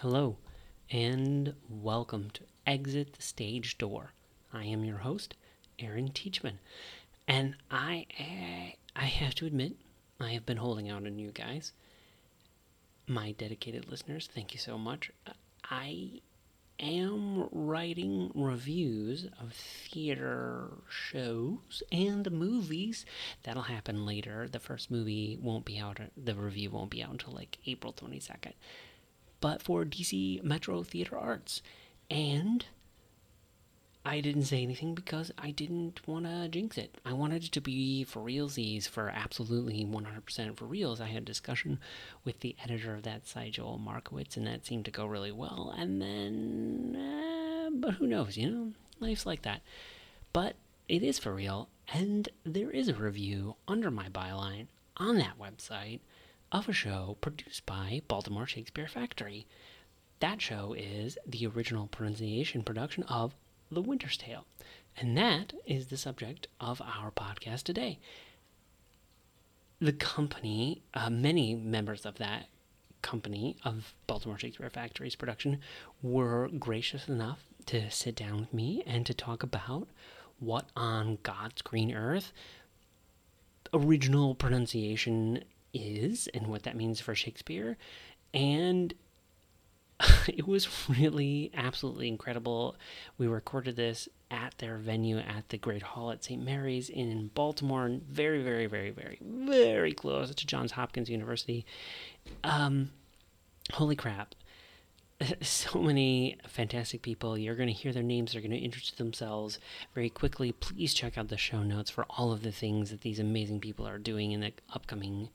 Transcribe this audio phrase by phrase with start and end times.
[0.00, 0.38] Hello,
[0.90, 4.14] and welcome to Exit the Stage Door.
[4.50, 5.34] I am your host,
[5.78, 6.58] Aaron Teachman,
[7.28, 9.76] and I, I, I have to admit,
[10.18, 11.72] I have been holding out on you guys,
[13.06, 14.26] my dedicated listeners.
[14.34, 15.10] Thank you so much.
[15.70, 16.22] I
[16.78, 23.04] am writing reviews of theater shows and movies.
[23.42, 24.48] That'll happen later.
[24.50, 28.54] The first movie won't be out, the review won't be out until like April 22nd.
[29.40, 31.62] But for DC Metro Theater Arts.
[32.10, 32.66] And
[34.04, 36.96] I didn't say anything because I didn't want to jinx it.
[37.04, 41.00] I wanted it to be for realsies, for absolutely 100% for reals.
[41.00, 41.78] I had a discussion
[42.24, 45.74] with the editor of that site, Joel Markowitz, and that seemed to go really well.
[45.76, 48.72] And then, uh, but who knows, you know?
[49.00, 49.60] Life's like that.
[50.32, 50.56] But
[50.88, 54.66] it is for real, and there is a review under my byline
[54.96, 56.00] on that website
[56.52, 59.46] of a show produced by Baltimore Shakespeare Factory.
[60.20, 63.34] That show is the original pronunciation production of
[63.70, 64.44] The Winter's Tale.
[64.96, 67.98] And that is the subject of our podcast today.
[69.80, 72.48] The company, uh, many members of that
[73.00, 75.60] company of Baltimore Shakespeare Factory's production
[76.02, 79.88] were gracious enough to sit down with me and to talk about
[80.38, 82.32] what on God's green earth
[83.72, 87.76] original pronunciation is and what that means for Shakespeare.
[88.32, 88.94] And
[90.28, 92.76] it was really absolutely incredible.
[93.18, 96.42] We recorded this at their venue at the Great Hall at St.
[96.42, 101.66] Mary's in Baltimore, very, very, very, very, very close to Johns Hopkins University.
[102.44, 102.90] Um,
[103.72, 104.34] holy crap.
[105.42, 107.36] So many fantastic people.
[107.36, 108.32] You're going to hear their names.
[108.32, 109.58] They're going to introduce themselves
[109.94, 110.52] very quickly.
[110.52, 113.86] Please check out the show notes for all of the things that these amazing people
[113.86, 115.28] are doing in the upcoming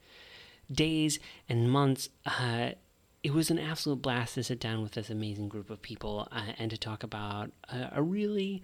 [0.70, 2.08] days and months.
[2.24, 2.70] Uh,
[3.22, 6.52] it was an absolute blast to sit down with this amazing group of people uh,
[6.58, 8.62] and to talk about a, a really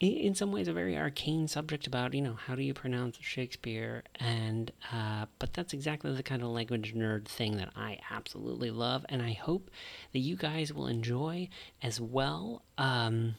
[0.00, 4.02] in some ways a very arcane subject about you know how do you pronounce shakespeare
[4.16, 9.04] and uh, but that's exactly the kind of language nerd thing that i absolutely love
[9.10, 9.70] and i hope
[10.12, 11.46] that you guys will enjoy
[11.82, 13.34] as well um,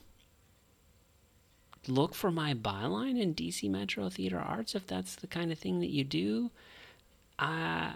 [1.88, 5.80] look for my byline in dc metro theater arts if that's the kind of thing
[5.80, 6.52] that you do
[7.42, 7.96] I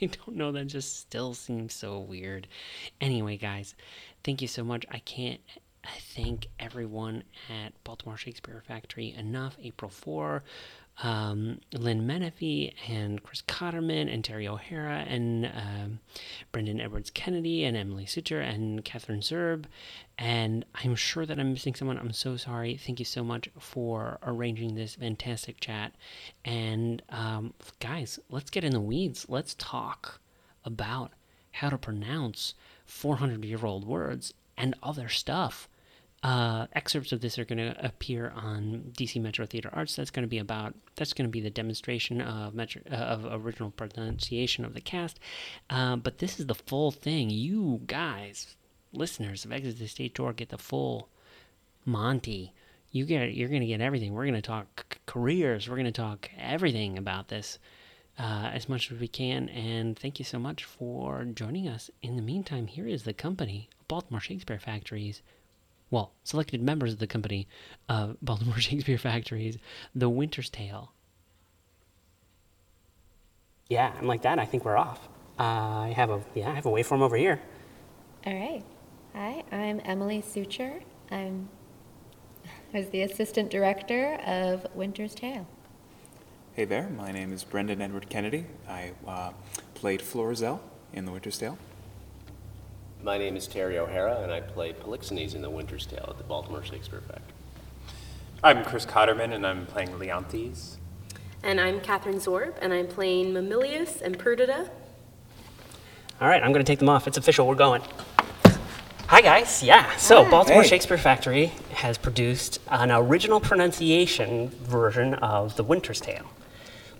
[0.00, 0.52] don't know.
[0.52, 2.46] That just still seems so weird.
[3.00, 3.74] Anyway, guys,
[4.24, 4.86] thank you so much.
[4.90, 5.40] I can't
[6.14, 9.56] thank everyone at Baltimore Shakespeare Factory enough.
[9.62, 10.42] April 4,
[11.02, 16.00] um, Lynn Menefee and Chris Cotterman and Terry O'Hara and um,
[16.52, 19.64] Brendan Edwards Kennedy and Emily Suter and Catherine Zerb.
[20.18, 21.98] And I'm sure that I'm missing someone.
[21.98, 22.76] I'm so sorry.
[22.76, 25.94] Thank you so much for arranging this fantastic chat.
[26.44, 29.26] And um, guys, let's get in the weeds.
[29.28, 30.20] Let's talk
[30.64, 31.12] about
[31.52, 35.68] how to pronounce 400 year old words and other stuff.
[36.22, 39.96] Uh, excerpts of this are going to appear on DC Metro Theater Arts.
[39.96, 43.26] That's going to be about that's going to be the demonstration of Metro, uh, of
[43.30, 45.18] original pronunciation of the cast.
[45.70, 47.30] Uh, but this is the full thing.
[47.30, 48.54] You guys,
[48.92, 51.08] listeners of Exit the Stage Door, get the full
[51.86, 52.52] Monty.
[52.90, 54.12] You get you're going to get everything.
[54.12, 55.70] We're going to talk careers.
[55.70, 57.58] We're going to talk everything about this.
[58.18, 61.90] Uh, as much as we can, and thank you so much for joining us.
[62.02, 65.22] In the meantime, here is the company, Baltimore Shakespeare Factories
[65.90, 67.48] well, selected members of the company
[67.88, 69.58] of Baltimore Shakespeare Factories,
[69.94, 70.92] The Winter's Tale.
[73.68, 75.08] Yeah, and like that, I think we're off.
[75.38, 77.40] Uh, I have a yeah, I have a waveform over here.
[78.26, 78.62] All right.
[79.14, 80.82] Hi, I'm Emily Sucher.
[81.10, 81.48] I'm
[82.74, 85.46] I was the assistant director of Winter's Tale.
[86.52, 88.44] Hey there, my name is Brendan Edward Kennedy.
[88.68, 89.30] I uh,
[89.74, 90.60] played Florizel
[90.92, 91.56] in The Winter's Tale.
[93.02, 96.24] My name is Terry O'Hara, and I play Polixenes in The Winter's Tale at the
[96.24, 97.24] Baltimore Shakespeare Factory.
[98.44, 100.76] I'm Chris Cotterman, and I'm playing Leontes.
[101.42, 104.68] And I'm Catherine Zorb, and I'm playing Mamilius and Perdita.
[106.20, 107.06] All right, I'm going to take them off.
[107.08, 107.46] It's official.
[107.46, 107.80] We're going.
[109.06, 109.62] Hi, guys.
[109.62, 109.96] Yeah.
[109.96, 110.68] So, Baltimore Hey.
[110.68, 116.26] Shakespeare Factory has produced an original pronunciation version of The Winter's Tale.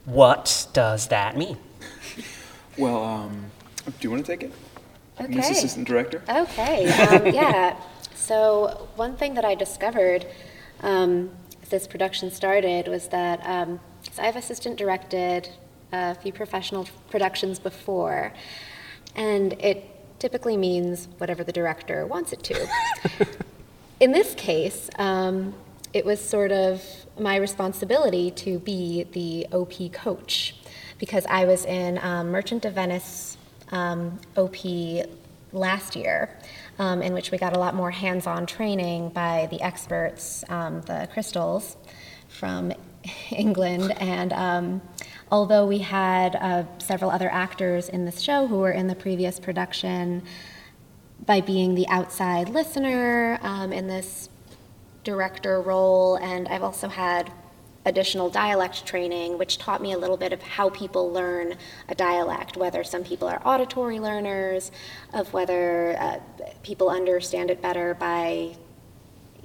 [0.06, 1.58] What does that mean?
[2.78, 3.50] Well, um,
[3.84, 4.52] do you want to take it?
[5.20, 5.38] Okay.
[5.38, 6.22] Assistant Director?
[6.28, 6.90] Okay.
[6.92, 7.76] Um, yeah.
[8.14, 10.26] So one thing that I discovered
[10.82, 11.30] um,
[11.62, 13.80] as this production started was that um,
[14.12, 15.48] so I've assistant directed
[15.92, 18.32] a few professional productions before,
[19.14, 19.84] and it
[20.18, 22.68] typically means whatever the director wants it to.
[24.00, 25.54] In this case, um,
[25.92, 26.82] it was sort of
[27.18, 30.54] my responsibility to be the OP coach
[30.98, 33.36] because I was in um, Merchant of Venice
[33.70, 34.56] um, OP
[35.52, 36.30] last year,
[36.78, 40.80] um, in which we got a lot more hands on training by the experts, um,
[40.82, 41.76] the crystals
[42.28, 42.72] from
[43.30, 43.92] England.
[44.00, 44.82] And um,
[45.30, 49.40] although we had uh, several other actors in this show who were in the previous
[49.40, 50.22] production,
[51.26, 54.28] by being the outside listener um, in this
[55.04, 57.30] director role, and I've also had
[57.86, 61.54] additional dialect training, which taught me a little bit of how people learn
[61.88, 64.70] a dialect, whether some people are auditory learners,
[65.14, 66.18] of whether uh,
[66.62, 68.54] people understand it better by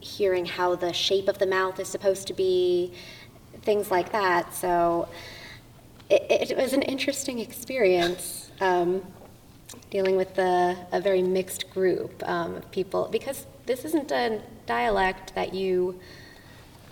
[0.02, 2.94] hearing how the shape of the mouth is supposed to be,
[3.62, 4.54] things like that.
[4.54, 5.08] So
[6.10, 8.52] it, it was an interesting experience.
[8.60, 9.02] Um,
[9.90, 15.34] dealing with the, a very mixed group um, of people because this isn't a dialect
[15.36, 16.00] that you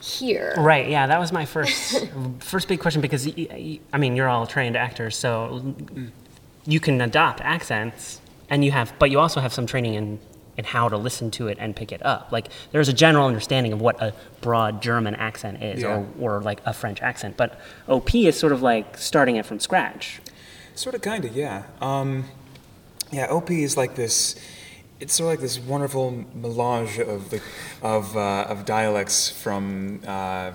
[0.03, 0.53] hear.
[0.57, 0.89] Right.
[0.89, 2.05] Yeah, that was my first
[2.39, 5.73] first big question because I mean you're all trained actors, so
[6.65, 10.19] you can adopt accents, and you have, but you also have some training in
[10.55, 12.31] in how to listen to it and pick it up.
[12.31, 16.03] Like there's a general understanding of what a broad German accent is, Yeah.
[16.19, 19.59] or or like a French accent, but OP is sort of like starting it from
[19.59, 20.21] scratch.
[20.75, 21.63] Sort of, kind of, yeah.
[21.81, 22.25] Um,
[23.11, 24.35] yeah, OP is like this.
[24.99, 27.41] It's sort of like this wonderful melange of the
[27.81, 30.51] of uh, of dialects from uh,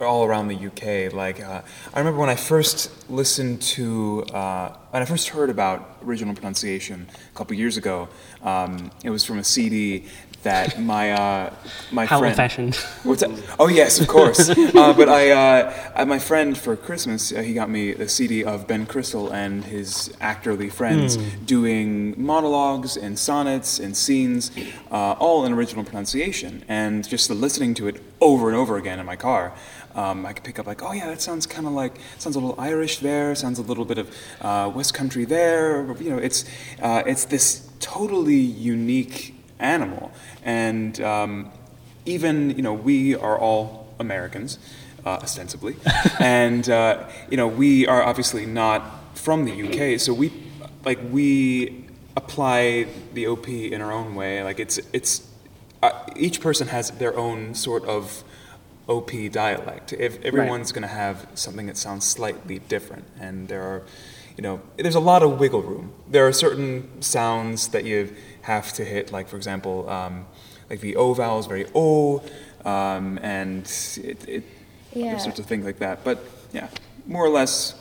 [0.00, 1.12] all around the UK.
[1.12, 1.62] Like uh,
[1.94, 7.08] I remember when I first listened to uh, when I first heard about original pronunciation
[7.32, 8.08] a couple years ago.
[8.42, 10.06] Um, it was from a CD
[10.46, 11.54] that my uh,
[11.90, 12.32] my How friend.
[12.32, 12.74] old-fashioned.
[13.02, 13.30] What's that?
[13.58, 14.48] Oh yes, of course.
[14.80, 18.44] uh, but I, uh, I, my friend for Christmas, uh, he got me a CD
[18.44, 24.50] of Ben Crystal and his actorly friends doing monologues and sonnets and scenes,
[24.90, 26.64] uh, all in original pronunciation.
[26.68, 29.52] And just listening to it over and over again in my car,
[29.94, 32.40] um, I could pick up like, oh yeah, that sounds kind of like sounds a
[32.40, 34.06] little Irish there, sounds a little bit of
[34.40, 35.84] uh, West Country there.
[36.00, 36.44] You know, it's
[36.80, 40.12] uh, it's this totally unique animal,
[40.44, 41.50] and um,
[42.04, 44.58] even you know we are all Americans,
[45.04, 45.76] uh, ostensibly,
[46.20, 48.82] and uh, you know we are obviously not
[49.14, 50.32] from the UK, so we
[50.84, 51.84] like we
[52.16, 54.42] apply the OP in our own way.
[54.42, 55.28] Like it's it's
[55.82, 58.24] uh, each person has their own sort of
[58.88, 59.92] OP dialect.
[59.92, 63.82] If everyone's going to have something that sounds slightly different, and there are,
[64.36, 65.92] you know, there's a lot of wiggle room.
[66.08, 68.14] There are certain sounds that you
[68.46, 70.24] have to hit, like for example, um,
[70.70, 72.22] like the O vowel is very O,
[72.64, 73.64] um, and
[74.02, 74.44] it, it
[74.94, 75.08] Yeah.
[75.12, 76.04] other sorts of things like that.
[76.04, 76.68] But yeah,
[77.06, 77.74] more or less,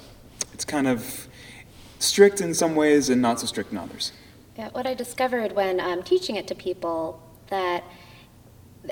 [0.53, 1.27] it's kind of
[1.99, 4.11] strict in some ways and not so strict in others.
[4.57, 7.83] Yeah, what I discovered when um, teaching it to people that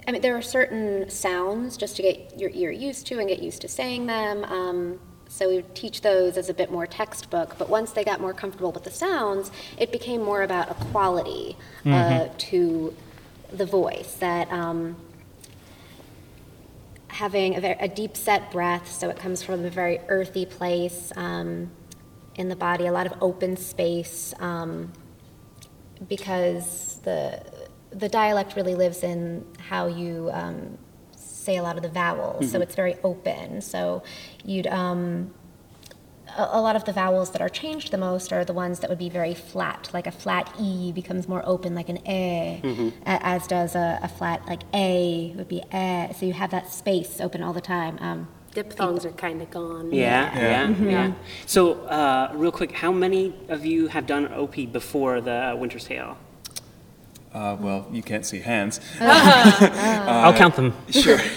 [0.08, 3.42] I mean there are certain sounds just to get your ear used to and get
[3.42, 4.44] used to saying them.
[4.44, 5.00] Um,
[5.34, 7.58] so we would teach those as a bit more textbook.
[7.58, 11.58] But once they got more comfortable with the sounds, it became more about a quality
[11.86, 12.94] uh, to
[13.52, 14.52] the voice that.
[14.52, 14.96] Um,
[17.08, 21.12] having a, very, a deep set breath, so it comes from a very earthy place
[21.16, 21.70] um,
[22.34, 24.92] in the body, a lot of open space, um,
[26.10, 27.40] because the
[27.92, 30.76] the dialect really lives in how you um,
[31.44, 32.52] say a lot of the vowels.
[32.52, 33.62] So it's very open.
[33.62, 34.02] So
[34.46, 35.34] you'd um,
[36.38, 38.90] a, a lot of the vowels that are changed the most are the ones that
[38.90, 39.90] would be very flat.
[39.94, 42.60] Like a flat E becomes more open, like an E,
[43.06, 46.14] a- as does a, a flat, like A would be E.
[46.14, 47.98] So you have that space open all the time.
[48.02, 49.92] Um, Diphthongs are kind of gone.
[49.92, 50.90] Yeah, yeah, Yeah.
[50.90, 51.14] yeah.
[51.48, 56.18] So, uh, real quick, how many of you have done OP before the Winter's Tale?
[57.34, 58.80] Uh, well, you can't see hands.
[59.02, 60.74] I'll count them.
[60.90, 61.18] Sure.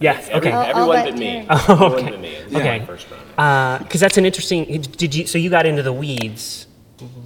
[0.00, 0.28] Yes.
[0.30, 0.56] Every- Okay.
[0.56, 1.26] I'll Everyone bet but me.
[1.26, 1.46] Terry.
[1.50, 2.10] Everyone okay.
[2.10, 2.28] but me.
[2.28, 2.86] It's my Okay.
[2.86, 3.84] first round.
[3.84, 4.80] Because that's an interesting.
[4.82, 5.26] Did you?
[5.26, 6.66] So you got into the weeds,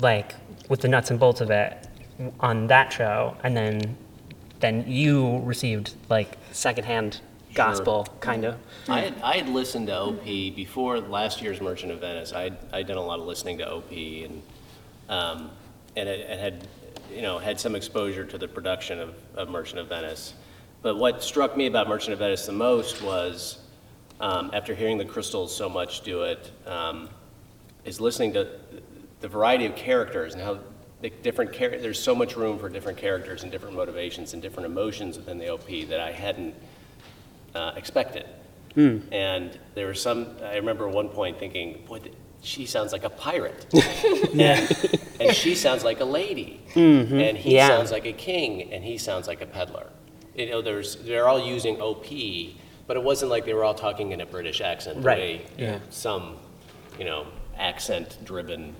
[0.00, 0.34] like
[0.68, 1.86] with the nuts and bolts of it,
[2.40, 3.96] on that show, and then,
[4.60, 7.20] then you received like secondhand
[7.54, 8.56] gospel, kind of.
[8.88, 12.32] I had, I had listened to OP before last year's Merchant of Venice.
[12.32, 14.42] I'd, I'd done a lot of listening to OP and,
[15.10, 15.50] um,
[15.96, 16.66] and it, it had,
[17.14, 20.32] you know, had some exposure to the production of, of Merchant of Venice.
[20.82, 23.58] But what struck me about Merchant of Venice the most was,
[24.20, 27.08] um, after hearing the Crystals so much do it, um,
[27.84, 28.48] is listening to
[29.20, 30.58] the variety of characters and how
[31.00, 34.66] the different char- there's so much room for different characters and different motivations and different
[34.66, 36.54] emotions within the OP that I hadn't
[37.54, 38.26] uh, expected.
[38.74, 42.00] And there was some, I remember one point thinking, boy,
[42.40, 43.66] she sounds like a pirate.
[44.32, 44.66] Yeah.
[45.20, 46.60] and she sounds like a lady.
[46.74, 47.68] And he Yeah.
[47.68, 49.88] sounds like a king, and he sounds like a peddler.
[50.34, 52.06] You know, there's, they're all using OP,
[52.86, 55.18] but it wasn't like they were all talking in a British accent, the Right.
[55.18, 55.78] way Yeah.
[55.90, 56.36] some,
[56.98, 57.26] you know,
[57.58, 58.74] accent-driven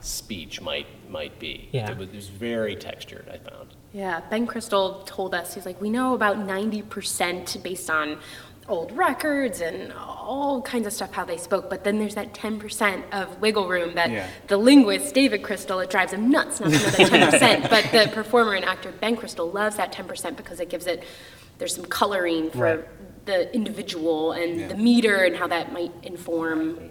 [0.00, 1.68] speech might might be.
[1.72, 1.90] Yeah.
[1.90, 3.28] It was, it was very textured.
[3.28, 3.68] I found.
[3.92, 8.18] Yeah, Ben Crystal told us, he's like, we know about 90% based on
[8.68, 13.02] old records and all kinds of stuff how they spoke, but then there's that 10%
[13.12, 14.26] of wiggle room that Yeah.
[14.48, 18.10] the linguist, David Crystal, it drives him nuts not to know that 10%, but the
[18.12, 21.04] performer and actor, Ben Crystal, loves that 10% because it gives it,
[21.58, 23.24] there's some coloring for Right.
[23.26, 24.68] the individual and Yeah.
[24.68, 26.90] the meter and how that might inform.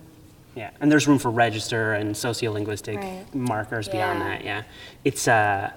[0.55, 3.25] Yeah, and there's room for register and sociolinguistic Right.
[3.36, 4.46] markers beyond that.
[4.46, 4.63] Yeah,
[5.03, 5.27] it's.
[5.27, 5.72] Uh,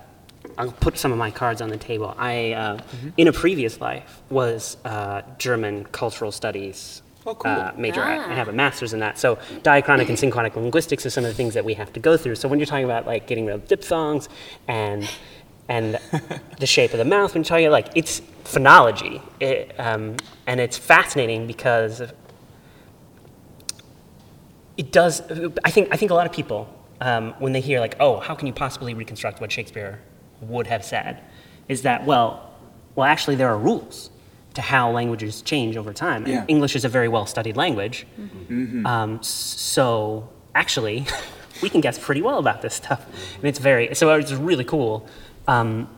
[0.59, 2.15] I'll put some of my cards on the table.
[2.19, 2.79] I, uh,
[3.17, 7.50] in a previous life, was uh, German cultural studies Oh, cool.
[7.50, 8.03] uh, major.
[8.03, 8.35] I- I Ah.
[8.35, 9.19] have a master's in that.
[9.19, 12.17] So diachronic and synchronic linguistics are some of the things that we have to go
[12.17, 12.35] through.
[12.37, 14.29] So when you're talking about like getting rid of diphthongs
[14.67, 15.09] and
[15.71, 15.99] and
[16.59, 20.79] the shape of the mouth, when you're talking like it's phonology, it, um, and it's
[20.79, 22.03] fascinating because
[24.77, 25.21] it does
[25.65, 26.69] i think i think a lot of people
[27.00, 30.00] um, when they hear like oh how can you possibly reconstruct what shakespeare
[30.40, 31.21] would have said
[31.68, 32.50] is that well
[32.95, 34.11] well actually there are rules
[34.54, 36.45] to how languages change over time Yeah.
[36.49, 38.07] english is a very well studied language
[38.85, 41.07] um, so actually
[41.62, 43.04] we can guess pretty well about this stuff
[43.37, 45.07] and it's very so it's really cool
[45.47, 45.88] um,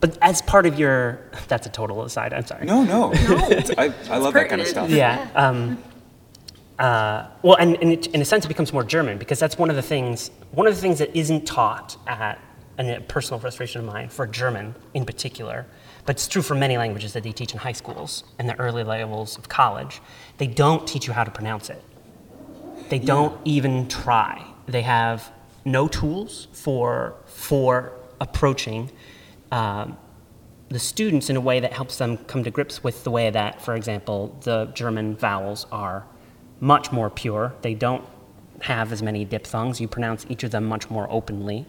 [0.00, 3.12] but as part of your that's a total aside i'm sorry No, no.
[3.50, 4.68] It's- I, I love that kind of pertinent.
[4.68, 4.90] stuff.
[4.90, 5.28] yeah.
[5.34, 5.78] Um,
[6.78, 9.70] uh, well, and, and it, in a sense, it becomes more German because that's one
[9.70, 10.30] of the things.
[10.50, 12.38] One of the things that isn't taught at
[12.78, 15.66] and a personal frustration of mine for German in particular,
[16.04, 18.84] but it's true for many languages that they teach in high schools and the early
[18.84, 20.00] levels of college.
[20.38, 21.82] They don't teach you how to pronounce it.
[22.88, 24.44] They don't even try.
[24.66, 25.32] They have
[25.64, 28.90] no tools for for approaching
[29.50, 29.96] um,
[30.68, 33.62] the students in a way that helps them come to grips with the way that,
[33.62, 36.04] for example, the German vowels are
[36.60, 37.54] much more pure.
[37.62, 38.04] They don't
[38.62, 39.80] have as many diphthongs.
[39.80, 41.66] You pronounce each of them much more openly.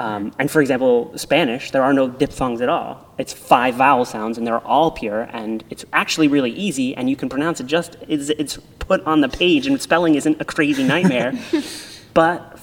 [0.00, 3.14] Um, and for example, Spanish, there are no diphthongs at all.
[3.16, 7.14] It's five vowel sounds, and they're all pure, and it's actually really easy, and you
[7.14, 10.82] can pronounce it just it's, it's put on the page, and spelling isn't a crazy
[10.82, 11.32] nightmare.
[12.14, 12.58] but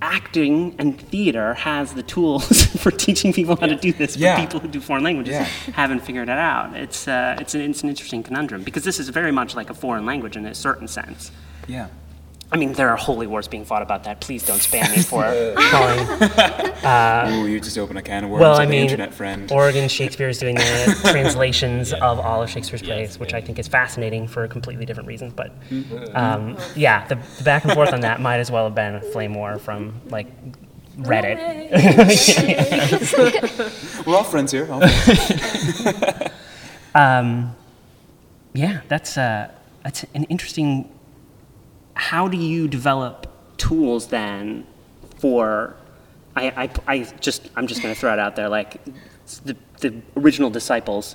[0.00, 4.40] acting and theater has the tools for teaching people how to do this, but Yeah.
[4.40, 5.44] people who do foreign languages Yeah.
[5.74, 6.74] haven't figured it out.
[6.76, 9.74] It's, uh, it's, an, it's an interesting conundrum because this is very much like a
[9.74, 11.30] foreign language in a certain sense.
[11.68, 11.86] Yeah.
[12.52, 14.20] I mean, there are holy wars being fought about that.
[14.20, 15.22] Please don't spam me for
[15.70, 17.32] calling.
[17.34, 19.50] Ooh, you just open a can of worms Well, on I the mean, internet friend.
[19.50, 23.68] Oregon Shakespeare is doing the translations of all of Shakespeare's plays, which I think is
[23.68, 25.30] fascinating for a completely different reason.
[25.30, 25.52] But
[26.14, 29.00] um, yeah, the, the back and forth on that might as well have been a
[29.00, 30.26] flame war from like
[30.98, 31.38] Reddit.
[34.06, 34.70] We're all friends here.
[34.70, 36.30] all friends.
[36.94, 37.56] Um,
[38.52, 39.50] yeah, that's uh,
[39.84, 40.90] that's an interesting.
[42.12, 43.26] How do you develop
[43.56, 44.66] tools then
[45.16, 45.76] for?
[46.36, 48.84] I, I, I just I'm just going to throw it out there like
[49.46, 51.14] the the original disciples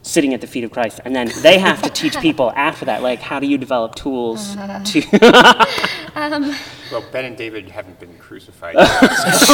[0.00, 3.02] sitting at the feet of Christ, and then they have to teach people after that.
[3.02, 5.66] Like, how do you develop tools to?
[6.90, 9.46] Well, Ben and David haven't been crucified yet, so,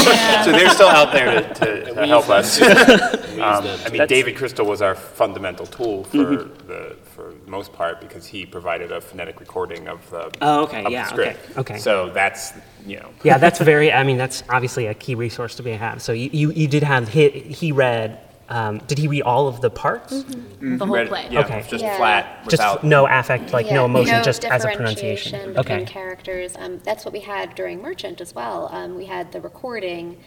[0.44, 2.60] so they're still out there to, to, to help us.
[2.60, 8.00] Um, I mean, David Crystal was our fundamental tool for the for the most part
[8.00, 11.38] because he provided a phonetic recording of the Oh, okay, of the yeah, script.
[11.50, 11.78] okay, okay.
[11.78, 12.52] So that's
[12.86, 13.92] you know yeah, that's very.
[13.92, 16.00] I mean, that's obviously a key resource to be had.
[16.00, 18.20] So you, you, you did have he, he read.
[18.48, 20.22] Um, did he read all of the parts?
[20.60, 21.26] The whole read- play.
[21.30, 21.64] Yeah, Okay.
[21.68, 21.96] just Yeah.
[21.96, 25.54] flat Just without no affect, like no Yeah, emotion, just as a pronunciation.
[25.54, 25.84] between Okay.
[25.84, 26.54] characters.
[26.58, 28.68] Um, that's what we had during Merchant as well.
[28.72, 30.18] Um, we had the recording,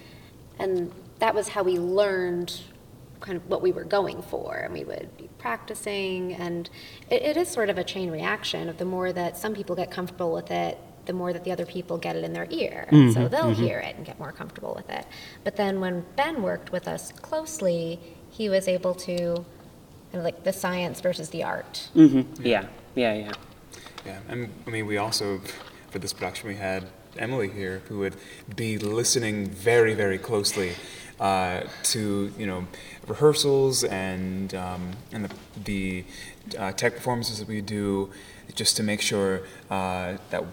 [0.57, 2.59] and that was how we learned
[3.21, 4.55] kind of what we were going for.
[4.55, 6.69] And we would be practicing, and
[7.09, 9.91] it, it is sort of a chain reaction of the more that some people get
[9.91, 10.77] comfortable with it,
[11.09, 12.87] the more that the other people get it in their ear.
[12.91, 15.07] And so they'll hear it and get more comfortable with it.
[15.43, 17.99] But then when Ben worked with us closely,
[18.29, 19.15] he was able to,
[20.11, 21.89] kind of like the science versus the art.
[21.95, 22.45] Mm-hmm.
[22.45, 23.31] Yeah, yeah, yeah.
[24.05, 25.41] Yeah, and I mean, we also,
[25.89, 26.85] for this production, we had
[27.17, 28.15] Emily here who would
[28.55, 30.73] be listening very, very closely
[31.19, 32.67] uh, to, you know,
[33.07, 35.35] rehearsals and, um, and the,
[35.65, 36.05] the
[36.59, 38.11] uh, tech performances that we do
[38.53, 40.43] just to make sure uh, that,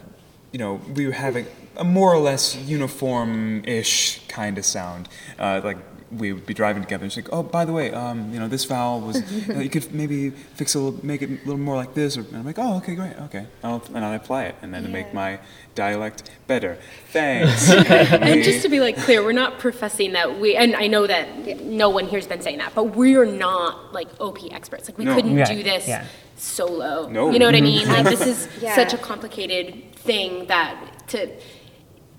[0.56, 1.44] you know, we were having
[1.76, 5.06] a more or less uniform-ish kind of sound.
[5.38, 5.76] Uh, like,
[6.12, 8.48] we would be driving together and she's like, oh, by the way, um, you know,
[8.48, 11.56] this vowel was, you, know, you could maybe fix a little, make it a little
[11.58, 12.16] more like this.
[12.16, 13.46] Or, and I'm like, oh, okay, great, okay.
[13.64, 15.38] I'll, and I'll apply it and then to make my
[15.74, 16.78] dialect better.
[17.10, 17.70] Thanks.
[17.70, 21.62] And just to be like clear, we're not professing that we, and I know that
[21.64, 24.88] no one here's been saying that, but we're not like OP experts.
[24.88, 25.14] Like we No.
[25.14, 26.04] couldn't Right, do this yeah.
[26.36, 27.08] solo.
[27.08, 27.30] No.
[27.30, 27.88] You know what I mean?
[27.88, 28.74] Like this is Yeah.
[28.76, 31.28] such a complicated thing that to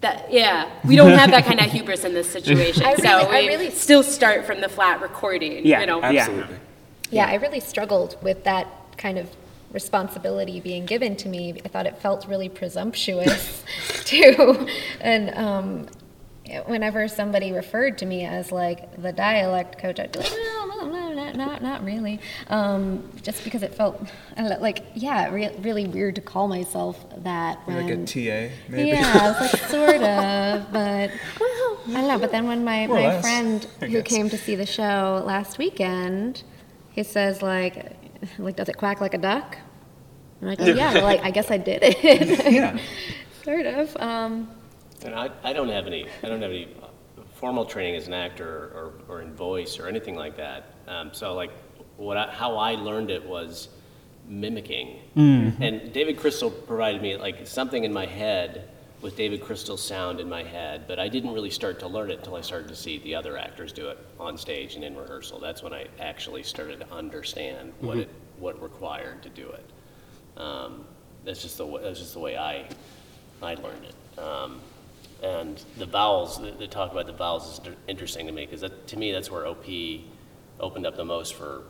[0.01, 2.83] That, yeah, we don't have that kind of hubris in this situation.
[2.85, 5.99] I really- so I we really- still start from the flat recording, Yeah, you know.
[5.99, 6.21] Yeah.
[6.21, 6.55] Absolutely.
[7.09, 9.29] Yeah, I really struggled with that kind of
[9.71, 11.59] responsibility being given to me.
[11.65, 13.63] I thought it felt really presumptuous
[14.05, 14.67] too.
[15.01, 15.87] And um,
[16.65, 20.85] whenever somebody referred to me as like the dialect coach, I'd be like, no, no,
[20.89, 21.06] no,
[21.37, 22.19] not, not, not really.
[22.47, 24.01] Um, just because it felt
[24.37, 27.59] know, like, yeah, re- really weird to call myself that.
[27.67, 28.89] Like a TA, maybe.
[28.89, 32.19] Yeah, I was like, sort of, but I don't know.
[32.19, 35.57] But then when my, More my less, friend who came to see the show last
[35.57, 36.43] weekend,
[36.91, 37.95] he says like,
[38.39, 39.57] like, does it quack like a duck?
[40.41, 42.51] I'm like, oh, yeah, well, I, I guess I did it.
[42.53, 42.77] Yeah.
[43.43, 43.95] sort of.
[43.97, 44.49] Um,
[45.03, 46.75] And I, I don't have any, I don't have any
[47.35, 50.73] formal training as an actor or, or in voice or anything like that.
[50.87, 51.51] Um, so like,
[51.97, 53.69] what I, how I learned it was
[54.27, 54.99] mimicking.
[55.61, 58.69] And David Crystal provided me like something in my head
[59.01, 62.17] with David Crystal's sound in my head, but I didn't really start to learn it
[62.19, 65.39] until I started to see the other actors do it on stage and in rehearsal.
[65.39, 69.65] That's when I actually started to understand what it, what required to do it.
[70.39, 70.85] Um,
[71.23, 72.67] that's just the way, that's just the way I,
[73.41, 74.19] I learned it.
[74.19, 74.59] Um,
[75.21, 78.69] and the vowels, the, the talk about the vowels is inter- interesting to me because
[78.87, 79.65] to me that's where OP
[80.59, 81.63] opened up the most for,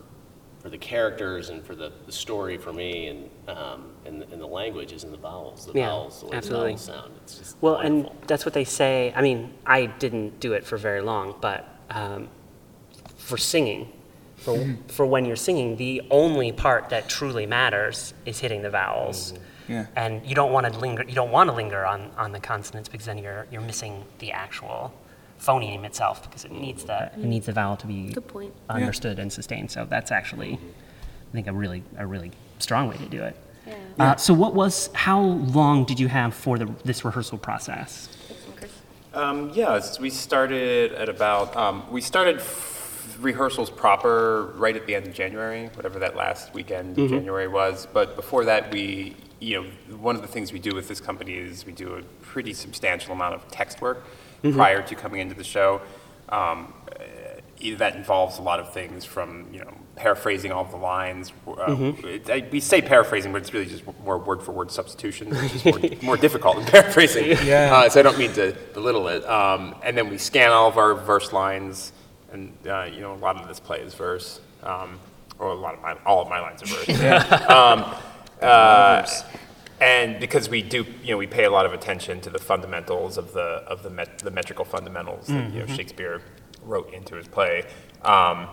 [0.60, 4.42] for the characters and for the, the story for me and, um, and, the- and
[4.42, 6.66] the language is in the vowels, the Yeah, vowels, the way absolutely.
[6.74, 7.14] the vowels sound.
[7.24, 8.12] It's just Well, wonderful.
[8.12, 9.14] and that's what they say.
[9.16, 12.30] I mean, I didn't do it for very long, but um,
[13.18, 13.92] for singing,
[14.38, 19.34] for, for when you're singing, the only part that truly matters is hitting the vowels.
[19.68, 19.88] Yeah.
[19.98, 21.04] And you don't want to linger.
[21.04, 24.32] You don't want to linger on, on the consonants because then you're you're missing the
[24.32, 24.94] actual
[25.40, 28.54] phoneme itself because it needs the it needs the vowel to be Good point.
[28.70, 29.72] understood and sustained.
[29.72, 33.36] So that's actually, I think, a really a really strong way to do it.
[33.68, 33.76] yeah.
[34.00, 38.10] Uh, so what was how long did you have for the, this rehearsal process?
[39.14, 44.86] Um, yeah, it's- we started at about, um, we started f- rehearsals proper right at
[44.86, 47.88] the end of January, whatever that last weekend in January was.
[47.92, 51.34] But before that, we, you know, one of the things we do with this company
[51.34, 54.04] is we do a pretty substantial amount of text work
[54.42, 55.82] prior to coming into the show.
[56.30, 61.34] Um, uh, that involves a lot of things from, you know, paraphrasing all the lines.
[61.48, 65.30] Uh, it- I- we say paraphrasing, but it's really just more word for word substitution,
[65.32, 67.36] which is more, more difficult than paraphrasing.
[67.44, 67.72] Yeah.
[67.76, 69.26] Uh, so I don't mean to belittle it.
[69.28, 71.94] Um, and then we scan all of our verse lines,
[72.32, 75.00] and uh, you know, a lot of this play is verse, um,
[75.40, 76.90] or a lot of my, all of my lines are verse.
[77.50, 77.96] um,
[78.40, 79.08] uh,
[79.80, 83.18] and because we do, you know, we pay a lot of attention to the fundamentals
[83.18, 86.22] of the of the, met, the metrical fundamentals that you know Shakespeare
[86.64, 87.64] wrote into his play.
[88.04, 88.48] Um,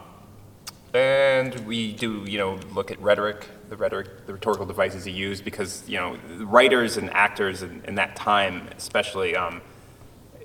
[0.94, 5.44] and we do, you know, look at rhetoric, the rhetoric, the rhetorical devices he used,
[5.44, 9.60] because, you know, writers and actors in, in that time, especially, um,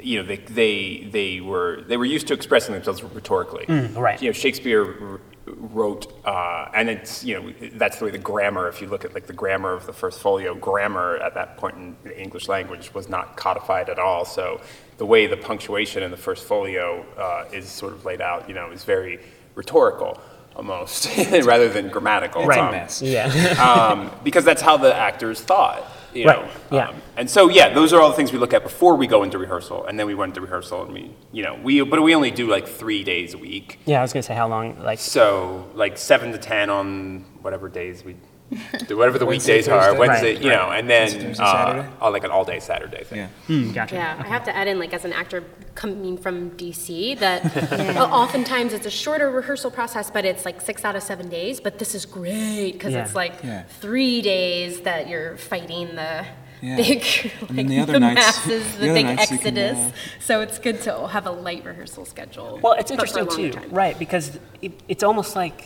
[0.02, 3.66] you know, they, they, they were, they were used to expressing themselves rhetorically.
[3.94, 4.20] right.
[4.20, 5.20] You know, Shakespeare
[5.58, 9.14] wrote, uh, and it's, you know, that's the way the grammar, if you look at
[9.14, 12.94] like the grammar of the first folio, grammar at that point in the English language
[12.94, 14.26] was not codified at all.
[14.26, 14.62] So
[14.98, 18.56] the way the punctuation in the first folio uh, is sort of laid out, you
[18.56, 19.20] know, is very
[19.56, 20.20] rhetorical
[20.56, 21.10] almost,
[21.44, 22.46] rather than grammatical.
[22.46, 22.60] Right.
[22.60, 23.02] Um, mess.
[23.02, 23.28] Yeah.
[23.64, 25.84] um, because that's how the actors thought.
[26.14, 26.42] You know?
[26.42, 26.90] Right, yeah.
[26.90, 29.24] Um, and so, yeah, those are all the things we look at before we go
[29.24, 32.16] into rehearsal, and then we went into rehearsal, and we, you know, we, but we
[32.16, 33.80] only do like three days a week.
[33.86, 37.70] yeah, I was gonna say how long like So, like seven to ten on whatever
[37.70, 38.16] days we,
[38.90, 40.00] whatever the Wednesday, weekdays are, Thursday.
[40.00, 41.90] Wednesday, Right, you know, and then Tuesday, uh, Saturday?
[42.02, 43.20] oh, like an all-day Saturday thing.
[43.20, 43.28] Yeah.
[43.48, 43.96] hmm, gotcha.
[43.96, 45.44] Yeah, I have to add in, like, as an actor
[45.76, 47.46] coming from DC, that
[47.98, 51.60] oftentimes it's a shorter rehearsal process, but it's like six out of seven days.
[51.60, 53.04] But this is great because Yeah.
[53.04, 53.64] it's like Yeah.
[53.80, 56.26] three days that you're fighting the
[56.62, 56.76] Yeah.
[56.76, 59.58] big, And then the the, other nights- masses, the the, other big nights you can,
[59.58, 59.78] exodus.
[59.78, 62.60] uh, so it's good to have a light rehearsal schedule.
[62.62, 63.70] Well, it's but for a interesting longer too, time.
[63.76, 63.98] right?
[63.98, 65.64] Because it, it's almost like,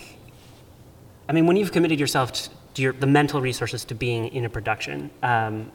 [1.27, 2.49] I mean, when you've committed yourself to
[2.81, 5.71] your, the mental resources to being in a production, um,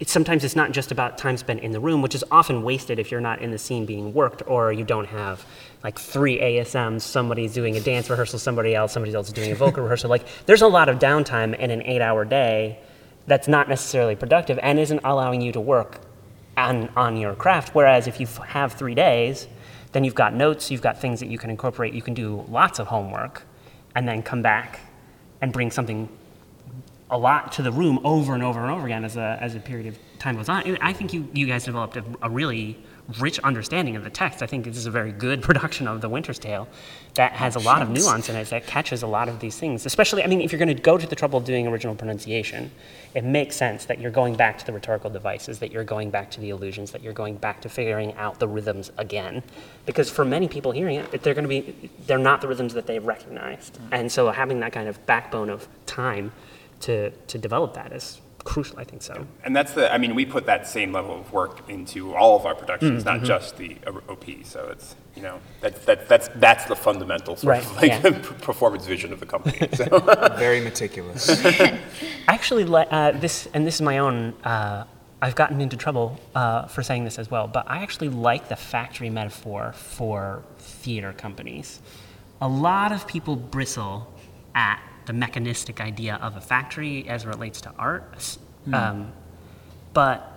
[0.00, 2.98] it's sometimes it's not just about time spent in the room, which is often wasted
[2.98, 5.46] if you're not in the scene being worked, or you don't have
[5.84, 7.02] like three ASMs.
[7.02, 10.10] Somebody's doing a dance rehearsal, somebody else, somebody else is doing a vocal rehearsal.
[10.10, 12.80] Like, there's a lot of downtime in an eight-hour day
[13.26, 16.00] that's not necessarily productive and isn't allowing you to work
[16.56, 17.74] on, on your craft.
[17.74, 19.46] Whereas if you have three days,
[19.92, 22.78] then you've got notes, you've got things that you can incorporate, you can do lots
[22.78, 23.44] of homework,
[23.94, 24.80] and then come back
[25.44, 26.08] and bring something
[27.10, 29.60] a lot to the room over and over and over again as a, as a
[29.60, 30.76] period of time goes on.
[30.80, 32.78] I think you, you guys developed a, a really,
[33.18, 34.42] rich understanding of the text.
[34.42, 36.68] I think this is a very good production of The Winter's Tale
[37.14, 39.86] that has a lot of nuance in it that catches a lot of these things.
[39.86, 42.70] Especially, I mean, if you're going to go to the trouble of doing original pronunciation,
[43.14, 46.30] it makes sense that you're going back to the rhetorical devices, that you're going back
[46.32, 49.42] to the illusions, that you're going back to figuring out the rhythms again.
[49.86, 52.86] Because for many people hearing it, they're going to be, they're not the rhythms that
[52.86, 53.74] they've recognized.
[53.74, 53.88] Mm.
[53.92, 56.32] And so having that kind of backbone of time
[56.80, 59.26] to, to develop that is crucial, I think so.
[59.42, 62.46] And that's the, I mean, we put that same level of work into all of
[62.46, 63.18] our productions, Mm-hmm.
[63.18, 63.76] not just the
[64.08, 64.24] OP.
[64.44, 68.10] So it's, you know, that, that, that's, that's the fundamental sort of like yeah.
[68.42, 69.68] performance vision of the company.
[69.74, 69.98] So.
[70.36, 71.28] Very meticulous.
[72.28, 74.34] Actually like uh, this, and this is my own.
[74.44, 74.84] Uh,
[75.22, 78.56] I've gotten into trouble uh, for saying this as well, but I actually like the
[78.56, 81.80] factory metaphor for theater companies.
[82.42, 84.12] A lot of people bristle
[84.54, 88.38] at the mechanistic idea of a factory as it relates to art, s-
[88.72, 89.12] um,
[89.92, 90.33] but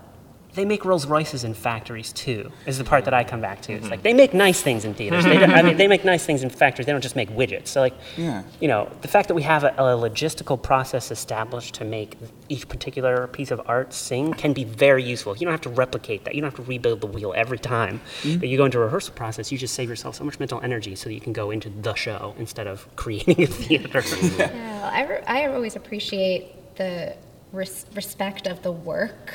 [0.53, 2.51] they make Rolls Royces in factories too.
[2.65, 3.73] Is the part that I come back to.
[3.73, 3.91] It's mm-hmm.
[3.91, 5.23] like they make nice things in theaters.
[5.23, 6.85] They I mean, they make nice things in factories.
[6.85, 7.67] They don't just make widgets.
[7.67, 8.43] So like, Yeah.
[8.59, 12.17] you know, the fact that we have a, a logistical process established to make
[12.49, 15.35] each particular piece of art sing can be very useful.
[15.37, 16.33] You don't have to replicate that.
[16.33, 18.39] You don't have to rebuild the wheel every time mm-hmm.
[18.39, 19.51] that you go into a rehearsal process.
[19.51, 21.93] You just save yourself so much mental energy so that you can go into the
[21.93, 24.01] show instead of creating a theater.
[24.01, 24.39] Mm-hmm.
[24.39, 27.15] Yeah, I, re- I always appreciate the
[27.51, 29.33] res- respect of the work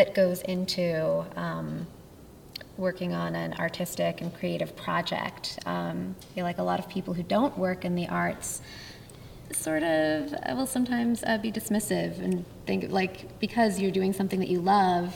[0.00, 1.86] that goes into um,
[2.78, 5.58] working on an artistic and creative project.
[5.66, 8.62] Um, I feel like a lot of people who don't work in the arts
[9.52, 14.40] sort of uh, will sometimes uh, be dismissive and think like because you're doing something
[14.40, 15.14] that you love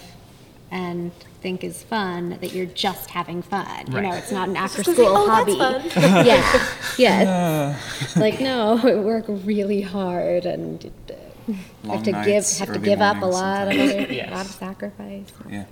[0.71, 3.91] and think is fun that you're just having fun.
[3.91, 5.89] You know, it's not an after school "Oh, that's hobby.
[5.89, 6.69] fun." yeah,
[6.99, 7.79] yeah.
[8.01, 11.15] it's like no, I work really hard and uh,
[11.85, 13.93] Long have to nights, give have to early give up a mornings lot of sometimes.
[14.05, 14.29] other, Yes.
[14.31, 15.33] a lot of sacrifice.
[15.51, 15.65] Yeah.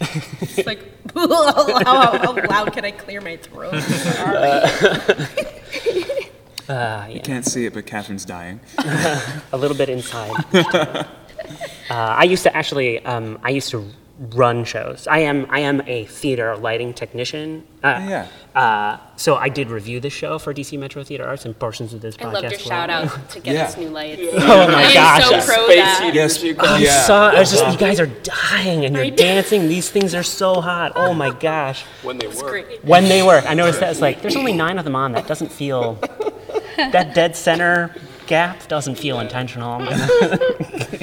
[0.00, 0.80] It's like,
[1.14, 3.80] how, how, how loud can I clear my throat?
[3.80, 4.60] Sorry.
[6.68, 7.22] Uh, You yeah.
[7.22, 8.60] can't see it, but Catherine's dying.
[8.78, 10.30] a little bit inside.
[10.54, 11.04] uh,
[11.90, 13.84] I used to actually, um, I used to
[14.18, 15.06] run shows.
[15.06, 17.64] I am, I am a theater lighting technician.
[17.82, 18.28] Uh, Oh, yeah.
[18.54, 22.00] Uh, so I did review the show for DC Metro Theater Arts and portions of
[22.02, 22.32] this I podcast.
[22.34, 23.64] loved your shout out to get Yeah.
[23.64, 24.20] us new lights.
[24.34, 25.24] Oh my I am gosh.
[25.24, 25.44] so yeah.
[25.46, 26.10] pro that.
[26.14, 26.42] Yes.
[26.42, 27.02] you I Yeah.
[27.02, 27.30] saw.
[27.30, 29.68] I was just, you guys are dying and you're dancing.
[29.68, 30.92] These things are so hot.
[30.94, 31.82] Oh my gosh.
[32.02, 32.38] when they work.
[32.50, 32.84] Great.
[32.84, 35.12] When they work, I noticed that it's like there's only nine of them on.
[35.12, 35.98] That doesn't feel.
[36.76, 37.94] That dead center
[38.26, 39.78] gap doesn't feel intentional.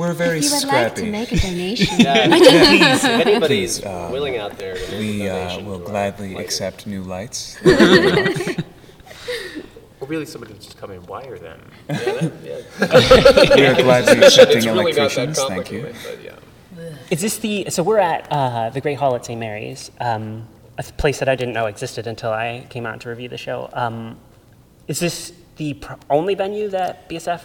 [0.00, 3.84] I'm gonna- We're very If you would like to make a donation, Please, if anybody's
[3.84, 7.56] uh, willing out there to make we a uh, will to gladly accept new lights.
[10.00, 11.60] Or really somebody to just come and wire them.
[11.88, 11.94] we
[13.66, 15.38] are gladly accepting It's really not that electricians.
[15.44, 15.82] Thank you.
[16.04, 16.36] but yeah.
[17.10, 17.66] Is this the?
[17.68, 19.38] So we're at uh, the Great Hall at St.
[19.38, 23.28] Mary's, um, a place that I didn't know existed until I came out to review
[23.28, 23.68] the show.
[23.74, 24.16] Um,
[24.88, 27.42] is this the pr- only venue that BSF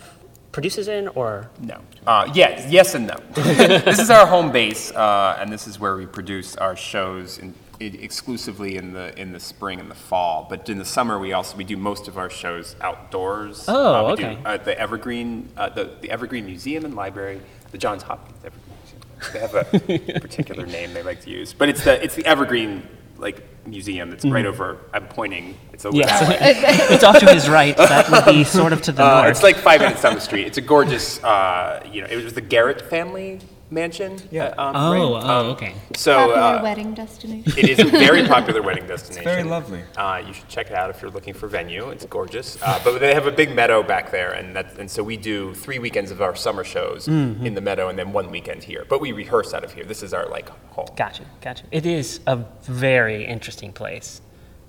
[0.55, 1.81] produces in, or No.
[2.07, 3.17] Uh, yes, yes and no.
[3.33, 7.53] this is our home base, uh, and this is where we produce our shows in,
[7.81, 10.47] i exclusively in the in the spring and the fall.
[10.49, 13.65] But in the summer, we also we do most of our shows outdoors.
[13.67, 14.35] Oh, uh, we okay.
[14.35, 17.41] Do, uh, the Evergreen, uh, the the Evergreen Museum and Library,
[17.71, 19.01] the Johns Hopkins Evergreen Museum.
[19.33, 22.87] They have a particular name they like to use, but it's the it's the Evergreen
[23.17, 24.77] like museum that's right over.
[24.93, 25.57] I'm pointing.
[25.73, 26.37] It's over that way.
[26.39, 27.75] yes, it's off to his right.
[27.77, 29.31] That would be sort of to the Uh, north.
[29.31, 30.45] it's like five minutes down the street.
[30.47, 34.17] It's a gorgeous, uh, you know, it was the Garrett family mansion.
[34.31, 34.53] Yeah.
[34.57, 35.23] uh, um, Oh, right?
[35.23, 35.73] oh, Um, okay.
[35.95, 37.53] So popular uh, wedding destination.
[37.57, 39.23] it is a very popular wedding destination.
[39.23, 39.81] very lovely.
[39.97, 41.89] Uh, you should check it out if you're looking for venue.
[41.89, 42.57] It's gorgeous.
[42.61, 45.53] Uh, but they have a big meadow back there, and that, and so we do
[45.55, 47.45] three weekends of our summer shows Mm-hmm.
[47.45, 48.85] in the meadow, and then one weekend here.
[48.87, 49.83] But we rehearse out of here.
[49.85, 50.87] This is our like home.
[50.95, 51.63] Gotcha, gotcha.
[51.71, 54.21] It is a very interesting place.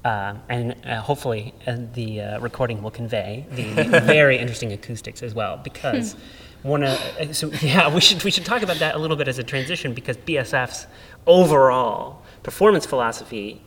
[0.04, 3.64] Um, and uh, hopefully uh, the uh, recording will convey the
[4.04, 5.56] very interesting acoustics as well.
[5.56, 6.14] Because
[6.64, 9.38] of uh, so yeah, we should we should talk about that a little bit as
[9.38, 10.86] a transition because BSF's
[11.26, 13.60] overall performance philosophy,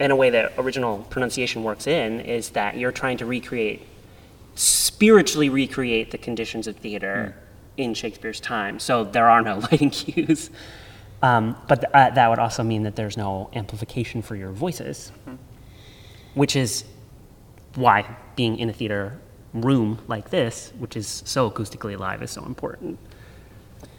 [0.00, 3.86] in a way that original pronunciation works in, is that you're trying to recreate
[4.54, 7.34] spiritually recreate the conditions of theater
[7.76, 8.80] in Shakespeare's time.
[8.80, 10.50] So there are no lighting cues.
[11.22, 15.12] Um, but th- uh, that would also mean that there's no amplification for your voices,
[16.34, 16.84] which is
[17.74, 19.18] why being in a theater
[19.54, 22.98] room like this, which is so acoustically alive, is so important.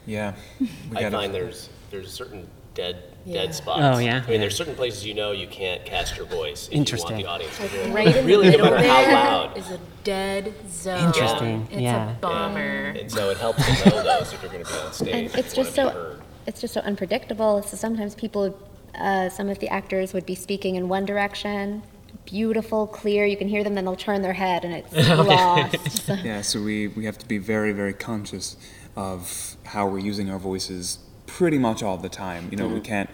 [0.06, 0.34] Yeah.
[0.60, 3.34] We I gotta- find there's there's certain dead Yeah.
[3.46, 3.80] dead spots.
[3.82, 4.18] Oh, yeah?
[4.18, 4.38] I mean, Yeah.
[4.38, 7.20] there's certain places you know you can't cast your voice if Interesting.
[7.20, 7.94] you want the audience to hear it.
[7.94, 9.58] Right in really, the no middle matter how there loud.
[9.58, 11.06] is a dead zone.
[11.08, 12.12] Interesting, It's yeah.
[12.12, 12.94] a bomber.
[13.00, 15.08] And so it helps to know those if you're going to be on stage.
[15.14, 16.22] And it's you just wanna so be heard.
[16.46, 17.64] it's just so unpredictable.
[17.64, 18.58] So sometimes people
[19.00, 21.82] uh, some of the actors would be speaking in one direction,
[22.30, 23.26] beautiful, clear.
[23.26, 25.78] You can hear them, then they'll turn their head, and it's lost.
[26.06, 28.58] So- Yeah, so we, we have to be very, very conscious
[28.96, 32.48] of how we're using our voices pretty much all the time.
[32.52, 33.10] You know, we can't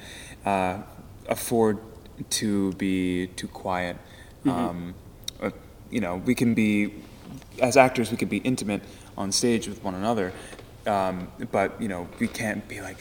[0.46, 0.80] uh,
[1.28, 1.78] afford
[2.32, 3.98] to be too quiet.
[4.46, 4.94] Um,
[5.42, 5.50] uh,
[5.90, 6.94] you know, we can be,
[7.62, 8.82] as actors, we can be intimate
[9.18, 10.32] on stage with one another,
[10.88, 12.98] um, but, you know, we can't be like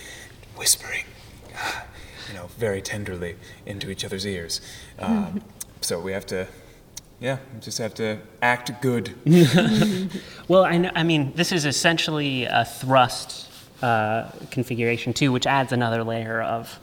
[0.56, 1.04] whispering,
[2.28, 4.60] you know, very tenderly into each other's ears.
[4.98, 5.42] Um,
[5.84, 6.46] so we have to,
[7.20, 9.14] yeah, we just have to act good.
[10.46, 13.50] Well, I, know, I mean, this is essentially a thrust
[13.82, 16.78] uh, configuration too, which adds another layer of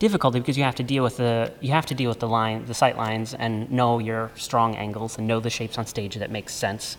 [0.00, 2.64] difficulty because you have to deal with the you have to deal with the line,
[2.66, 6.30] the sight lines, and know your strong angles and know the shapes on stage that
[6.30, 6.96] makes sense.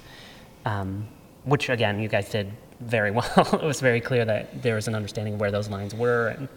[0.66, 1.08] Um,
[1.44, 3.50] which again, you guys did very well.
[3.54, 6.48] it was very clear that there was an understanding of where those lines were and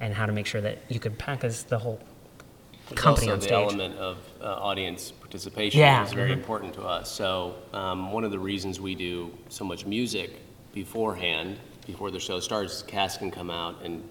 [0.00, 2.00] and how to make sure that you could pack as the whole
[2.88, 6.34] There's company also on the element of uh, audience participation Yeah, is very mhm.
[6.38, 7.10] important to us.
[7.10, 10.40] So um, one of the reasons we do so much music
[10.72, 14.06] beforehand, before the show starts, cast can come out and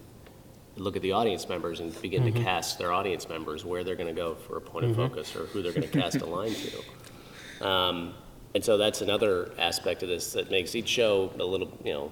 [0.76, 2.38] look at the audience members and begin Mm-hmm.
[2.38, 5.36] to cast their audience members where they're going to go for a point of focus
[5.36, 7.66] or who they're going to cast a line to.
[7.68, 8.14] Um,
[8.54, 12.12] and so that's another aspect of this that makes each show a little, you know,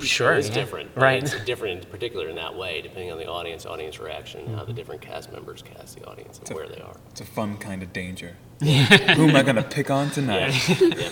[0.00, 0.54] Sure, is yeah.
[0.54, 0.90] different.
[0.94, 1.22] and Right.
[1.22, 4.72] It's different in particular in that way, depending on the audience, audience reaction, how the
[4.72, 6.96] different cast members cast the audience and where they are.
[7.10, 8.36] It's a fun kind of danger.
[8.60, 10.54] Who am I going to pick on tonight?
[10.80, 11.10] Yeah.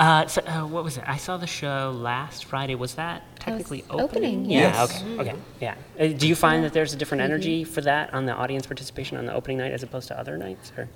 [0.00, 1.04] Uh, so, uh, what was it?
[1.06, 2.74] I saw the show last Friday.
[2.74, 4.60] Was that That was technically opening, Yeah.
[4.60, 5.02] yes.
[5.02, 5.18] Okay.
[5.20, 5.34] Okay.
[5.60, 5.74] Yeah.
[5.98, 9.16] Uh, do you find that there's a different energy for that on the audience participation
[9.16, 10.72] on the opening night as opposed to other nights?
[10.76, 10.88] Or?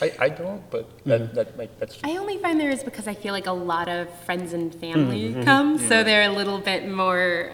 [0.00, 3.14] I, I don't, but that, that might, that's I only find there is because I
[3.14, 7.50] feel like a lot of friends and family come, so they're a little bit more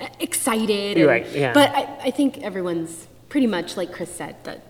[0.00, 0.96] uh, excited.
[0.96, 1.52] You're and- right, yeah.
[1.52, 4.62] But I, I think everyone's pretty much like Chris said that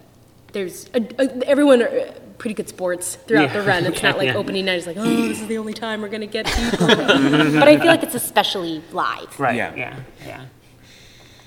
[0.52, 3.60] there's a, a, everyone are uh, pretty good sports throughout Yeah.
[3.60, 3.86] the run.
[3.86, 4.36] It's not like Yeah.
[4.36, 6.86] opening night is like, oh, this is the only time we're gonna get people.
[6.86, 9.38] but I feel like it's especially live.
[9.38, 9.56] Right.
[9.56, 9.74] Yeah.
[9.74, 10.00] Yeah.
[10.26, 10.44] Yeah.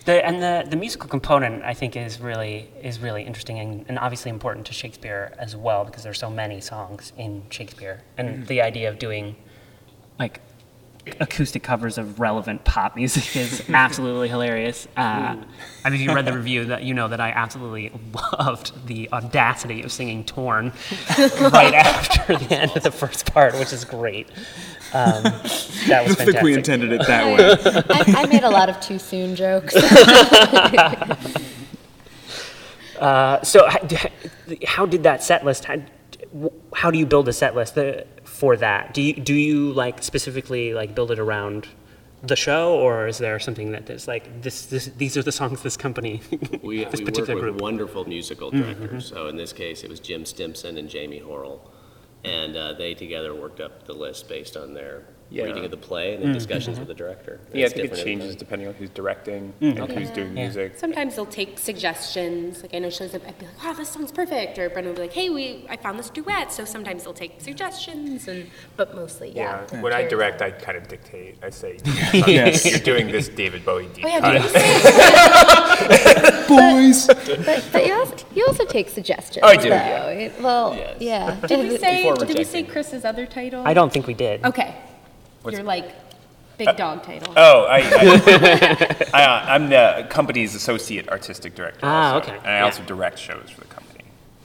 [0.07, 3.99] The, and the, the musical component, I think, is really is really interesting and, and
[3.99, 8.45] obviously important to Shakespeare as well because there's so many songs in Shakespeare, and mm-hmm.
[8.45, 9.35] the idea of doing
[10.17, 10.39] like
[11.19, 14.87] acoustic covers of relevant pop music is absolutely hilarious.
[14.97, 15.35] Uh,
[15.83, 19.09] I mean, if you read the review, that you know that I absolutely loved the
[19.11, 20.71] audacity of singing "Torn"
[21.19, 24.29] right after the end of the first part, which is great.
[24.93, 25.23] Um,
[25.87, 27.83] that was I think we intended it that way.
[27.89, 29.75] I, I made a lot of too soon jokes.
[32.99, 33.79] Uh, so, how,
[34.65, 35.65] how did that set list?
[35.65, 35.77] How,
[36.73, 38.01] how do you build a set list uh,
[38.37, 38.93] for that?
[38.93, 41.67] Do you do you like specifically like build it around
[42.21, 44.65] the show, or is there something that is like this?
[44.67, 46.21] this these are the songs this company,
[46.63, 47.55] We, this we work with group.
[47.55, 47.57] Mm-hmm.
[47.57, 49.07] wonderful musical directors.
[49.07, 51.59] So in this case, it was Jim Stimson and Jamie Horrell.
[52.23, 55.43] And uh, they together worked up the list based on their Yeah.
[55.43, 56.27] reading of the play and Mm-hmm.
[56.27, 57.39] then discussions with the director.
[57.53, 58.39] yeah, I It's think it different every changes time.
[58.39, 60.43] depending on who's directing and who's doing Yeah.
[60.43, 60.77] music.
[60.77, 62.61] Sometimes they'll take suggestions.
[62.61, 65.01] Like I know shows that I'd be like, "Wow, this song's perfect," or Brendan will
[65.01, 68.95] be like, "Hey, we I found this duet." So sometimes they'll take suggestions, and but
[68.95, 69.63] mostly, yeah.
[69.73, 71.35] Yeah, when I direct, I kind of dictate.
[71.43, 71.77] I say,
[72.13, 72.65] Yes.
[72.65, 74.31] you're doing this David Bowie deep Oh yeah, cut.
[74.33, 77.07] did you say Boys!
[77.07, 79.43] but but you, also, you also take suggestions.
[79.43, 79.75] I do, though.
[79.75, 80.07] yeah.
[80.09, 80.95] It- Well, Yes.
[81.01, 81.47] yeah.
[81.47, 82.13] Did we say?
[82.13, 82.63] Did we say.
[82.63, 83.63] Chris's other title?
[83.65, 84.43] I don't think we did.
[84.45, 84.73] Okay.
[85.45, 85.93] You're like
[86.57, 87.33] big dog title.
[87.37, 91.79] Oh, I, I, I, uh, I'm the company's associate artistic director.
[91.83, 92.37] Ah, also, okay.
[92.39, 92.65] And I Yeah.
[92.65, 94.03] also direct shows for the company.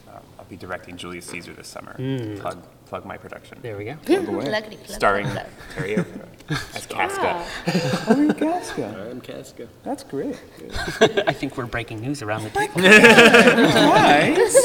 [0.09, 1.93] Um, I'll be directing Julius Caesar this summer.
[2.39, 3.57] Plug, plug my production.
[3.61, 3.95] There we go.
[4.07, 5.49] Luckily, luckily, Starring luckily.
[5.73, 6.27] Terry O'Hara
[6.75, 7.45] as Casca.
[8.09, 9.07] Oh, you're Casca.
[9.09, 9.67] I'm Casca.
[9.83, 10.39] That's great.
[11.27, 12.81] I think we're breaking news around the table.
[12.81, 14.55] Guys,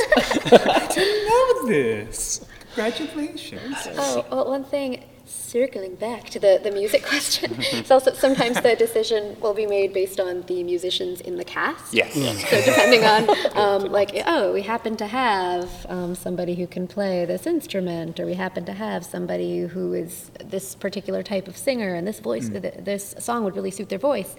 [0.52, 2.44] I didn't know this.
[2.74, 3.76] Congratulations.
[3.96, 8.74] Oh, well, one thing, circling back to the, the music question, it's also sometimes the
[8.76, 11.92] decision will be made based on the musicians in the cast.
[11.92, 12.14] Yes.
[12.14, 17.24] So depending on, um, like, oh, we happen to have um, somebody who can play
[17.24, 21.94] this instrument, or we happen to have somebody who is this particular type of singer,
[21.94, 24.34] and this voice, th- this song would really suit their voice.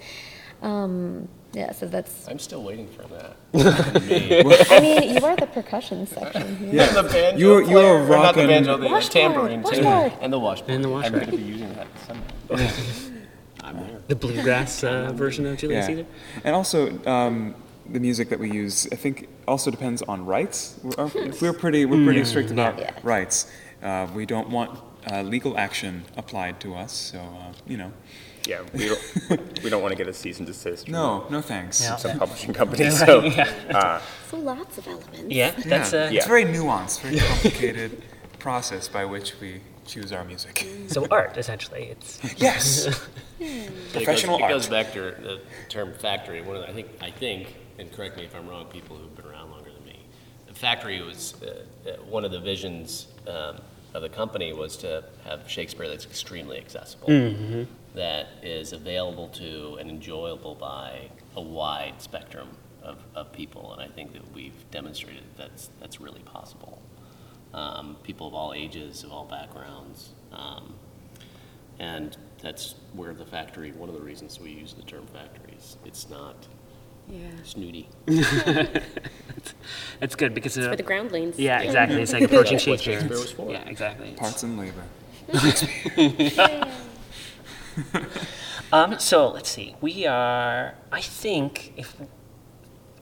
[0.62, 2.28] Um, yeah, so that's.
[2.28, 3.38] I'm still waiting for that.
[3.54, 6.70] I mean, you are the percussion section.
[6.72, 6.88] Yeah.
[6.92, 10.14] the banjo You're- you're player, or not the rocking- banjo, the Washboard, tambourine too, washboard.
[10.22, 10.70] and the washboard.
[10.76, 11.22] And the I'm washboard.
[11.26, 12.72] going to be using that Sunday.
[13.64, 14.00] I'm there.
[14.08, 15.96] The bluegrass uh, version of Julius Yeah.
[15.96, 16.06] Caesar.
[16.44, 17.56] And also, um,
[17.90, 20.80] the music that we use, I think, also depends on rights.
[20.84, 22.92] We're, our- we're pretty, we're pretty strict about Yeah.
[23.04, 23.52] rights.
[23.82, 24.80] Uh, we don't want
[25.12, 27.92] uh, legal action applied to us, so, uh, you know.
[28.50, 31.42] Yeah, we don't, we don't want to get a cease and desist from No, no
[31.42, 31.80] thanks.
[31.82, 31.96] Yeah.
[31.98, 33.20] some publishing company, so.
[33.22, 35.22] uh, So lots of elements.
[35.28, 36.00] Yeah, that's yeah.
[36.06, 38.02] uh, It's a very nuanced, very complicated
[38.40, 40.68] process by which we choose our music.
[40.88, 41.84] so art essentially.
[41.94, 42.88] It's Yes.
[43.40, 46.42] But it goes- Professional It goes back to the term factory.
[46.42, 49.16] One of the, I think, I think, and correct me if I'm wrong, people who've
[49.16, 50.00] been around longer than me.
[50.48, 53.62] The factory was, uh, uh, one of the visions um,
[53.94, 57.08] of the company was to have Shakespeare that's extremely accessible.
[57.96, 62.50] That is available to and enjoyable by a wide spectrum
[62.84, 63.74] of, of people.
[63.74, 66.82] And I think that we've demonstrated that that's, that's really possible.
[67.54, 70.10] Um, People of all ages, of all backgrounds.
[70.32, 70.76] um,
[71.80, 76.10] and that's where the factory, one of the reasons we use the term factories, it's
[76.10, 76.36] not
[77.10, 77.20] Yeah.
[77.44, 77.88] snooty.
[80.02, 81.40] it's good because uh, For the groundlings.
[81.40, 82.02] yeah, exactly.
[82.02, 83.00] It's like approaching That's what Shakespeare.
[83.00, 83.52] Shakespeare was for.
[83.52, 84.12] Yeah, exactly.
[84.14, 84.84] Parts and labor.
[88.72, 89.76] Um, so let's see.
[89.82, 90.76] We are.
[90.92, 91.96] I think if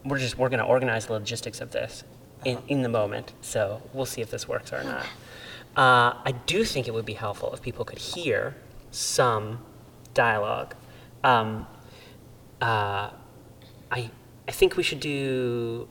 [0.06, 2.04] we're just we're going to organize the logistics of this
[2.46, 3.34] in, in the moment.
[3.42, 5.06] So we'll see if this works or not.
[5.76, 8.56] Uh, I do think it would be helpful if people could hear
[8.92, 9.60] some
[10.14, 10.76] dialogue.
[11.24, 11.68] Um,
[12.62, 13.12] uh,
[13.92, 14.10] I
[14.48, 15.90] I think we should do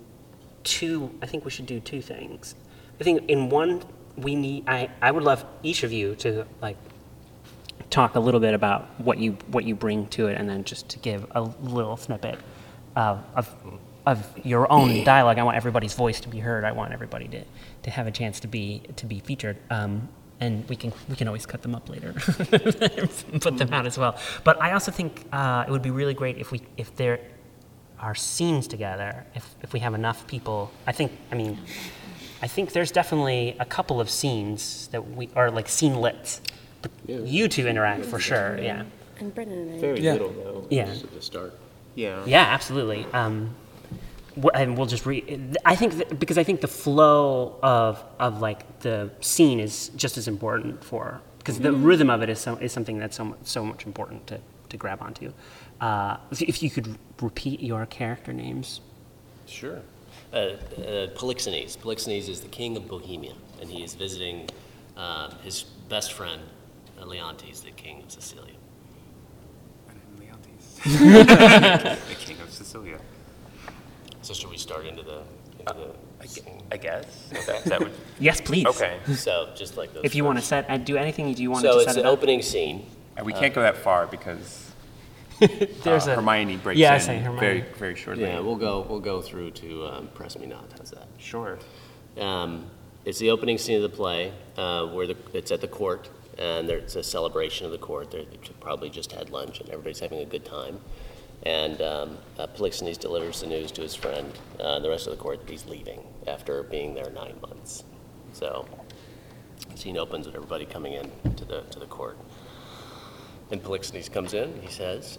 [0.64, 1.10] two.
[1.20, 2.54] I think we should do two things.
[2.98, 3.82] I think in one
[4.16, 4.64] we need.
[4.66, 6.78] I I would love each of you to like
[7.90, 10.88] talk a little bit about what you what you bring to it, and then just
[10.90, 12.38] to give a little snippet
[12.94, 13.54] of of,
[14.04, 15.38] of your own dialogue.
[15.38, 16.64] I want everybody's voice to be heard.
[16.64, 17.44] I want everybody to,
[17.82, 19.56] to have a chance to be to be featured.
[19.70, 22.12] Um, and we can we can always cut them up later,
[23.40, 24.18] put them out as well.
[24.44, 27.20] But I also think uh, it would be really great if we if there
[27.98, 29.24] are scenes together.
[29.34, 31.58] If if we have enough people, I think I mean.
[32.42, 36.42] I think there's definitely a couple of scenes that we are like scene lits.
[37.06, 38.84] But you two interact for sure, yeah.
[39.18, 39.80] And Brennan and I.
[39.80, 40.12] Very Yeah.
[40.12, 40.86] little, though, Yeah.
[40.86, 41.54] just at the start.
[41.94, 42.22] Yeah.
[42.26, 43.06] Yeah, absolutely.
[43.14, 43.54] Um,
[44.42, 45.56] wh- and we'll just read.
[45.64, 50.18] I think that, because I think the flow of of like the scene is just
[50.18, 53.38] as important for because the rhythm of it is so, is something that's so much,
[53.44, 55.32] so much important to to grab onto.
[55.80, 58.80] Uh, if, if you could repeat your character names.
[59.46, 59.78] Sure.
[60.32, 60.56] Uh, uh,
[61.14, 61.76] Polixenes.
[61.78, 64.48] Polixenes is the king of Bohemia, and he is visiting
[64.96, 66.42] um, his best friend,
[67.00, 68.54] uh, Leontes, the king of Sicilia.
[69.88, 70.80] And Leontes,
[72.08, 72.98] the king of Sicilia.
[74.22, 75.22] So should we start into the,
[75.60, 77.04] into the I gue- I guess.
[77.32, 78.66] Is that, is that what, Yes, please.
[78.66, 78.98] okay.
[79.14, 80.04] so just like those.
[80.04, 80.48] If you want to first.
[80.48, 82.12] set, uh, do anything, do you want So to it's set it an up?
[82.14, 82.86] opening scene.
[83.16, 84.62] And we can't go that far because
[85.84, 87.40] There's uh, a Hermione breaks Yeah, I in say Hermione.
[87.40, 88.24] very, very shortly.
[88.24, 88.86] Yeah, we'll go.
[88.88, 90.64] We'll go through to um, press me not.
[90.78, 91.06] How's that?
[91.18, 91.58] Sure.
[92.18, 92.66] Um,
[93.04, 96.68] it's the opening scene of the play uh, where the, it's at the court, and
[96.68, 98.10] there's a celebration of the court.
[98.10, 98.26] They
[98.60, 100.80] probably just had lunch, and everybody's having a good time.
[101.42, 105.22] And um, uh, Polixenes delivers the news to his friend, uh, the rest of the
[105.22, 107.84] court, that he's leaving after being there nine months.
[108.32, 108.66] So,
[109.74, 112.18] scene opens with everybody coming in to the to the court.
[113.50, 115.18] And Polixenes comes in, he says,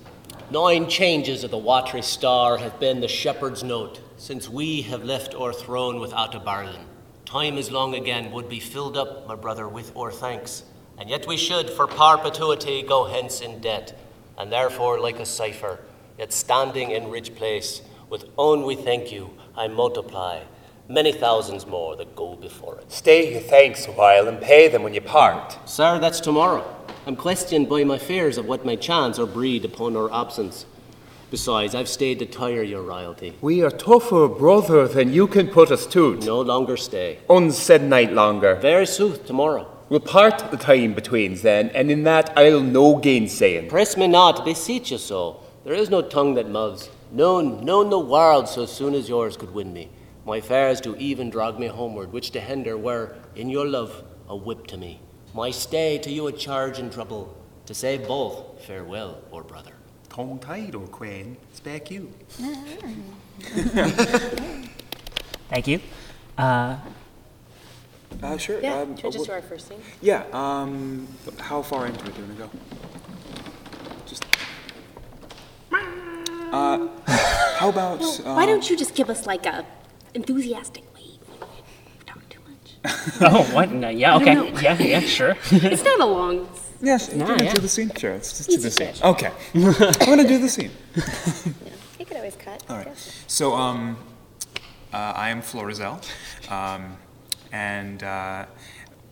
[0.51, 5.33] Nine changes of the watery star have been the shepherd's note, since we have left
[5.33, 6.85] our throne without a bargain.
[7.25, 10.63] Time is long again would be filled up, my brother, with our thanks,
[10.97, 13.97] and yet we should, for perpetuity, go hence in debt,
[14.37, 15.79] and therefore, like a cipher,
[16.17, 20.41] yet standing in rich place, with own we thank you, I multiply,
[20.87, 22.91] many thousands more that go before it.
[22.91, 25.57] Stay your thanks a while and pay them when you part.
[25.69, 26.73] Sir, that's tomorrow.
[27.05, 30.65] I'm questioned by my fears of what may chance or breed upon our absence.
[31.29, 33.35] Besides, I've stayed to tire your royalty.
[33.41, 36.15] We are tougher, brother, than you can put us to.
[36.17, 37.19] No longer stay.
[37.29, 38.55] Unsaid night longer.
[38.55, 39.76] Very sooth tomorrow.
[39.89, 43.69] We'll part the time betweens then, and in that I'll no gainsaying.
[43.69, 45.39] Press me not, beseech you so.
[45.63, 46.89] There is no tongue that moves.
[47.11, 49.89] known, known the world so soon as yours could win me.
[50.25, 54.35] My fares do even drag me homeward, which to hinder were, in your love, a
[54.35, 54.99] whip to me.
[55.33, 57.37] My stay to you a charge and trouble.
[57.67, 59.71] To say both, farewell, or brother.
[60.09, 61.37] Tongue tied, or Queen.
[61.53, 62.11] Spec you.
[65.49, 65.79] Thank you.
[66.37, 66.75] Uh,
[68.21, 68.59] Uh, sure.
[68.61, 69.79] Yeah, um, should we just do our first scene?
[70.01, 70.23] yeah.
[70.33, 71.07] Um,
[71.39, 72.49] how far into it do you want to go?
[74.05, 74.25] Just.
[76.51, 76.87] Uh,
[77.57, 78.01] how about?
[78.01, 79.65] Uh, Why don't you just give us like a
[80.13, 83.21] enthusiastic wave when we talk too much?
[83.21, 83.71] oh, what?
[83.71, 84.51] No, yeah, I don't okay.
[84.51, 84.59] know.
[84.61, 85.35] Yeah, yeah, sure.
[85.51, 86.49] it's not a long.
[86.81, 87.13] Yes.
[87.13, 87.53] Nah, do we yeah.
[87.53, 87.91] do the scene?
[87.95, 88.13] Sure.
[88.13, 89.03] Let's just do the Easy scene.
[89.03, 89.31] Okay.
[89.55, 90.71] I'm gonna do the scene.
[91.99, 92.63] You could always cut.
[92.69, 92.87] All right.
[92.87, 93.23] Yes.
[93.27, 93.97] So, um,
[94.93, 95.99] uh, I am Florizel,
[96.49, 96.97] um,
[97.51, 98.45] and uh,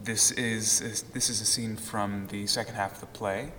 [0.04, 3.52] this is, is this is a scene from the second half of the play,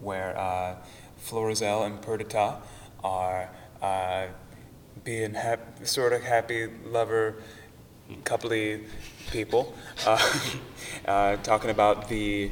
[0.00, 0.76] where uh,
[1.16, 2.56] Florizel and Perdita
[3.04, 4.26] are uh,
[5.04, 7.36] being hap- sort of happy lover,
[8.24, 8.84] coupley
[9.30, 9.74] people,
[10.06, 10.18] uh,
[11.06, 12.50] uh, talking about the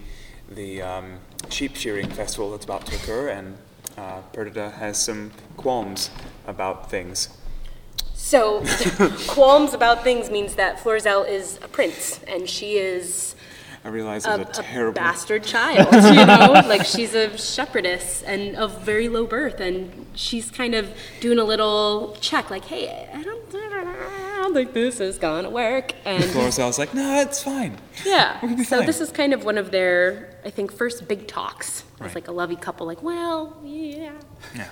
[0.50, 1.18] the um,
[1.48, 3.56] sheep shearing festival that's about to occur, and
[3.96, 6.10] uh, Perdita has some qualms
[6.46, 7.28] about things.
[8.22, 8.62] So,
[9.28, 13.34] qualms about things means that Florizel is a prince, and she is
[13.82, 14.94] I realize a, it was a, a terrible.
[14.94, 16.52] bastard child, you know?
[16.68, 21.44] like, she's a shepherdess and of very low birth, and she's kind of doing a
[21.44, 25.94] little check, like, hey, I don't, I don't think this is gonna work.
[26.04, 27.78] And Florizel's like, no, it's fine.
[28.04, 28.86] yeah, so fine.
[28.86, 31.80] this is kind of one of their, I think, first big talks.
[31.92, 32.14] It's Right.
[32.16, 34.12] like a lovey couple, like, well, yeah.
[34.54, 34.68] Yeah.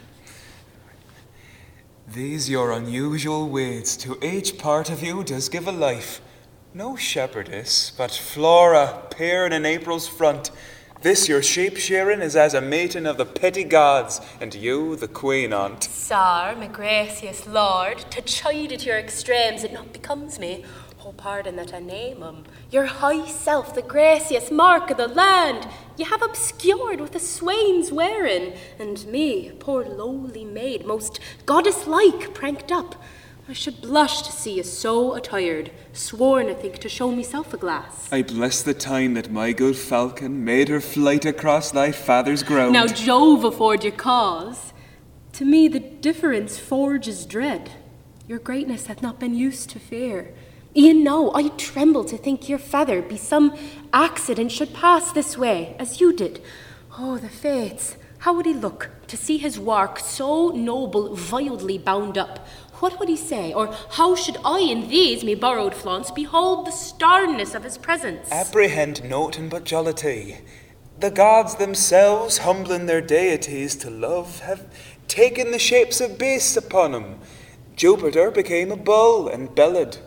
[2.14, 6.22] These your unusual ways, to each part of you does give a life.
[6.72, 10.50] No shepherdess, but Flora, peering in April's front.
[11.02, 15.06] This your sheep shearing is as a mating of the petty gods, and you the
[15.06, 15.84] queen aunt.
[15.84, 20.64] Sir, my gracious lord, to chide at your extremes it not becomes me.
[21.08, 22.44] Oh, pardon that I name 'em.
[22.70, 27.90] Your high self, the gracious mark of the land, ye have obscured with a swain's
[27.90, 32.94] wearing, and me, poor lowly maid, most goddess-like, pranked up.
[33.48, 37.56] I should blush to see you so attired, sworn, I think, to show myself a
[37.56, 38.06] glass.
[38.12, 42.74] I bless the time that my good falcon made her flight across thy father's ground.
[42.74, 44.74] Now Jove afford you cause.
[45.32, 47.70] To me the difference forges dread.
[48.26, 50.34] Your greatness hath not been used to fear.
[50.78, 53.52] E'en now I tremble to think your feather be some
[53.92, 56.40] accident should pass this way, as you did.
[56.96, 57.96] Oh, the fates!
[58.18, 62.46] How would he look to see his work so noble wildly bound up?
[62.74, 66.70] What would he say, or how should I in these me borrowed flaunts behold the
[66.70, 68.30] starnness of his presence?
[68.30, 70.38] Apprehend nothing but jollity.
[71.00, 74.72] The gods themselves, humbling their deities to love, have
[75.08, 77.18] taken the shapes of beasts upon 'em.
[77.74, 79.98] Jupiter became a bull and bellowed.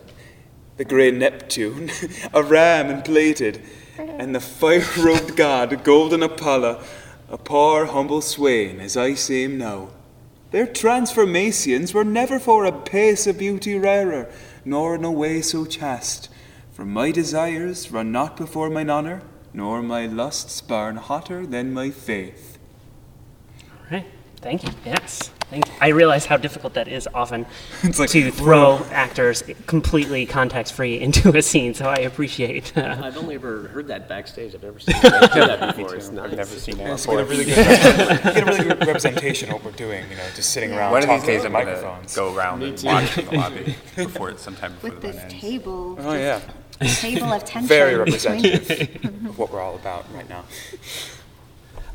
[0.81, 1.91] The grey Neptune,
[2.33, 3.61] a ram and
[3.99, 6.83] and the fire-robed god, golden Apollo,
[7.29, 9.89] a poor humble swain, as I see him now.
[10.49, 14.27] Their transformations were never for a pace of beauty rarer,
[14.65, 16.29] nor in a way so chaste.
[16.71, 19.21] For my desires run not before mine honour,
[19.53, 22.57] nor my lusts burn hotter than my faith.
[23.91, 24.07] Right.
[24.37, 24.71] Thank you.
[24.83, 25.29] Yes.
[25.51, 25.73] Thank you.
[25.81, 27.45] I realize how difficult that is often
[27.83, 31.73] It's like, to throw actors completely context free into a scene.
[31.73, 32.75] So I appreciate.
[32.77, 34.55] Uh, I've only ever heard that backstage.
[34.55, 35.93] I've never seen anybody do that before.
[35.95, 36.31] It's nice.
[36.31, 37.17] I've never seen that Let's before.
[37.17, 40.15] get a really good, repre- get a really good representation of what we're doing, you
[40.15, 42.15] know, just sitting around One of talking these days, to I'm gonna microphones.
[42.15, 45.33] go around and watch in the lobby before it's sometime before With the this event
[45.33, 45.41] ends.
[45.43, 46.39] table, Oh, yeah.
[46.79, 47.67] table of tension.
[47.67, 50.45] Very between- representative of what we're all about right now.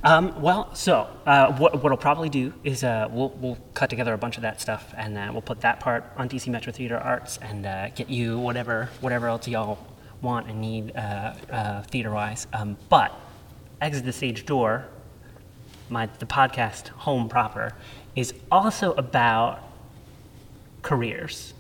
[0.05, 4.12] Um, well, so uh, what what I'll probably do is uh, we'll we'll cut together
[4.14, 6.99] a bunch of that stuff and uh, we'll put that part on DC Metro Theater
[6.99, 9.78] Arts and uh, get you whatever whatever else y'all
[10.22, 12.47] want and need uh, uh, theater wise.
[12.53, 13.12] Um, but
[13.80, 14.86] exit the stage door.
[15.88, 17.72] My the podcast home proper
[18.14, 19.62] is also about
[20.82, 21.55] careers,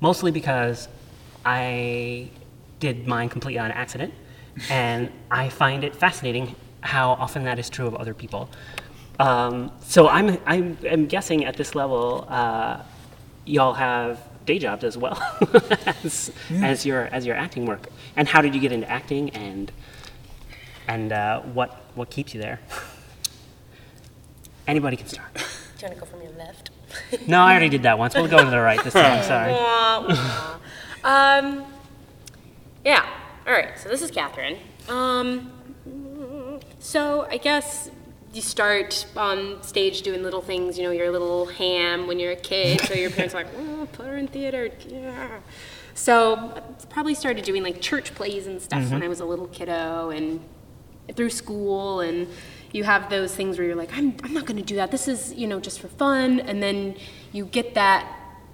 [0.00, 0.88] mostly because
[1.44, 2.28] I
[2.80, 4.14] did mine completely on accident,
[4.70, 8.48] and I find it fascinating how often that is true of other people.
[9.18, 12.82] Um, so I'm, I'm, I'm guessing at this level, uh,
[13.44, 15.20] y'all have day jobs as well
[16.04, 17.88] as, as your as your acting work.
[18.16, 19.70] And how did you get into acting, and
[20.88, 22.60] and uh, what what keeps you there?
[24.66, 25.34] Anybody can start.
[25.34, 26.70] Do you want to go from your left?
[27.26, 28.14] No, I already did that once.
[28.14, 29.22] We'll go to the right this time.
[29.34, 29.52] Sorry.
[31.04, 31.64] um,
[32.84, 33.06] yeah.
[33.46, 33.78] All right.
[33.78, 34.58] So this is Catherine.
[34.88, 35.52] Um,
[36.78, 37.90] so I guess
[38.32, 40.78] you start on stage doing little things.
[40.78, 42.80] You know, you're a little ham when you're a kid.
[42.82, 44.70] So your parents are like, oh, put her in theater.
[44.86, 45.40] Yeah.
[45.94, 46.60] So I
[46.90, 49.02] probably started doing like church plays and stuff when mm-hmm.
[49.02, 50.40] I was a little kiddo and
[51.16, 52.28] through school and
[52.70, 55.08] you have those things where you're like I'm, I'm not going to do that this
[55.08, 56.96] is you know just for fun and then
[57.32, 58.06] you get that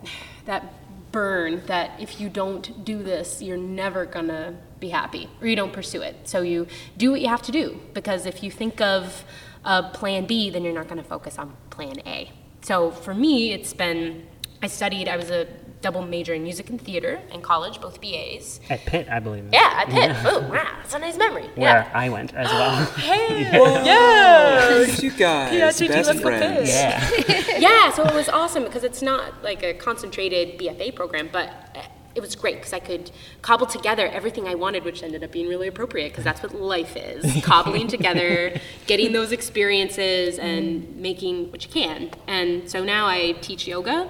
[0.47, 0.73] that
[1.15, 5.73] burn that if you don't do this you're never to be happy or you don't
[5.73, 6.17] pursue it.
[6.25, 9.25] So you do what you have to do because if you think of
[9.65, 12.33] a plan b then you're not to focus on plan a.
[12.63, 14.27] So for me it's been
[14.61, 15.47] i studied i was a
[15.85, 19.45] double major in music and theater in college both bas At Pitt, I believe.
[19.53, 22.75] yeah at pitt oh wow that's a nice memory Where yeah I went as well.
[22.81, 23.43] Oh, hey,
[23.91, 24.81] yeah.
[25.05, 26.69] you guys, PRTT best Left for friends.
[26.69, 27.11] yeah.
[27.59, 31.83] yeah, so it was awesome because it's not like a concentrated BFA program, but uh,
[32.15, 33.11] it was great because I could
[33.43, 36.97] cobble together everything I wanted, which ended up being really appropriate because that's what life
[36.97, 42.11] is cobbling together, getting those experiences, and making what you can.
[42.27, 44.09] And so now I teach yoga.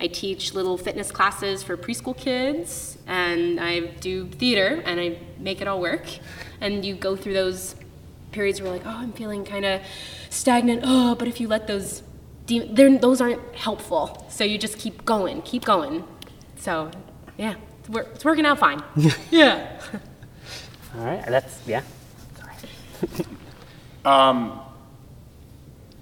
[0.00, 5.60] I teach little fitness classes for preschool kids, and I do theater, and I make
[5.60, 6.06] it all work.
[6.60, 7.74] And you go through those
[8.32, 9.80] periods where, like, oh, I'm feeling kind of
[10.28, 10.82] stagnant.
[10.84, 12.02] Oh, but if you let those,
[12.46, 14.26] de- those aren't helpful.
[14.28, 16.04] So you just keep going, keep going.
[16.56, 16.90] So,
[17.38, 18.82] yeah, it's, wor- it's working out fine.
[19.30, 19.80] yeah.
[20.98, 21.82] All right, that's yeah.
[24.04, 24.60] Um,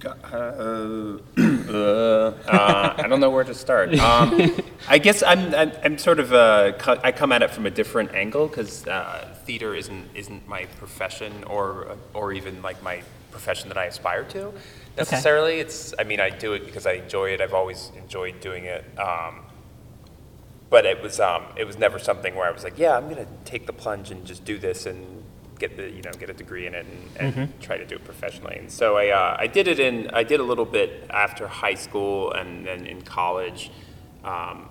[0.07, 3.91] Uh, uh, I don't know where to start.
[4.05, 4.53] Um,
[4.87, 7.71] I guess I'm, I'm, I'm sort of uh, co- I come at it from a
[7.71, 13.69] different angle because uh, theater isn't isn't my profession or or even like my profession
[13.69, 14.53] that I aspire to
[14.97, 15.55] necessarily.
[15.55, 17.41] It's I mean I do it because I enjoy it.
[17.41, 18.85] I've always enjoyed doing it.
[18.99, 19.41] Um,
[20.71, 23.27] but it was um, it was never something where I was like, yeah, I'm gonna
[23.45, 25.25] take the plunge and just do this and
[25.59, 26.87] get the you know get a degree in it
[27.19, 28.57] and, and try to do it professionally.
[28.59, 31.75] And so I uh, I did it in I did a little bit after high
[31.75, 33.71] school and then in college.
[34.25, 34.69] Um,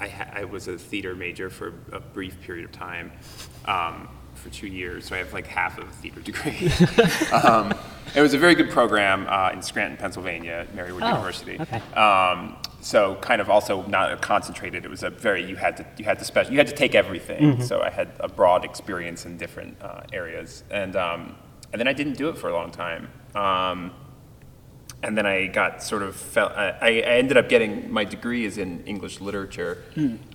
[0.00, 3.12] I, ha- I was a theater major for a brief period of time.
[3.66, 6.68] Um, for two years, so I have like half of a theater degree.
[7.32, 7.72] um,
[8.16, 11.58] it was a very good program uh, in Scranton, Pennsylvania, Marywood Oh, University.
[11.60, 11.76] okay.
[11.92, 14.84] Um, so kind of also not concentrated.
[14.84, 16.94] It was a very you had to you had to special you had to take
[16.94, 17.62] everything.
[17.62, 21.36] So I had a broad experience in different uh, areas, and um,
[21.72, 23.08] and then I didn't do it for a long time.
[23.34, 23.92] Um,
[25.04, 26.48] and then I got sort of fell.
[26.54, 29.82] I, I ended up getting my degree is in English literature.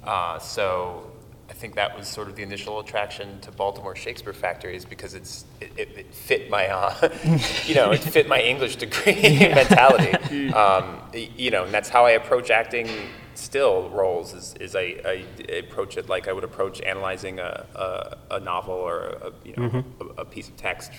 [0.03, 1.11] Uh, so
[1.49, 5.13] I think that was sort of the initial attraction to Baltimore Shakespeare Factory is because
[5.13, 7.09] it's it, it, it fit my uh,
[7.65, 10.13] you know it fit my English degree mentality.
[10.53, 12.89] Um, you know, and that's how I approach acting.
[13.35, 18.35] Still, roles is, is I, I approach it like I would approach analyzing a, a,
[18.35, 20.91] a novel or a, you know a, a piece of text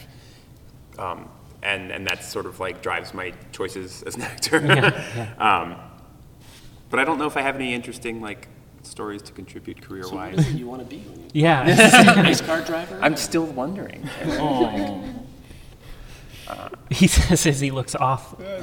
[0.99, 1.29] um,
[1.63, 4.57] and and that sort of like drives my choices as an actor.
[5.39, 5.77] um,
[6.91, 8.49] but I don't know if I have any interesting like
[8.89, 10.39] stories to contribute career So what wise.
[10.39, 12.23] is it you want to be when you Yeah.
[12.23, 12.99] race car driver?
[13.03, 14.09] I'm still wondering.
[16.91, 18.39] he says as he looks off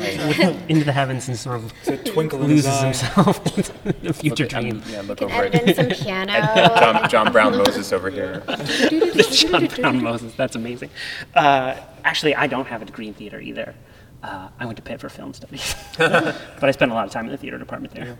[0.67, 2.85] into the heavens and sort of It's twinkle in his loses eye.
[2.85, 3.71] himself into
[4.01, 4.81] the future Look at- dream.
[4.89, 5.75] yeah, look Can over edit it.
[5.75, 6.33] some piano.
[6.79, 8.39] John, John Brown Moses over here.
[8.47, 10.33] the John Brown Moses.
[10.33, 10.89] That's amazing.
[11.35, 13.75] Uh, actually, I don't have a degree in theater either.
[14.23, 17.25] Uh, I went to Pitt for film studies, but I spent a lot of time
[17.25, 18.17] in the theater department there.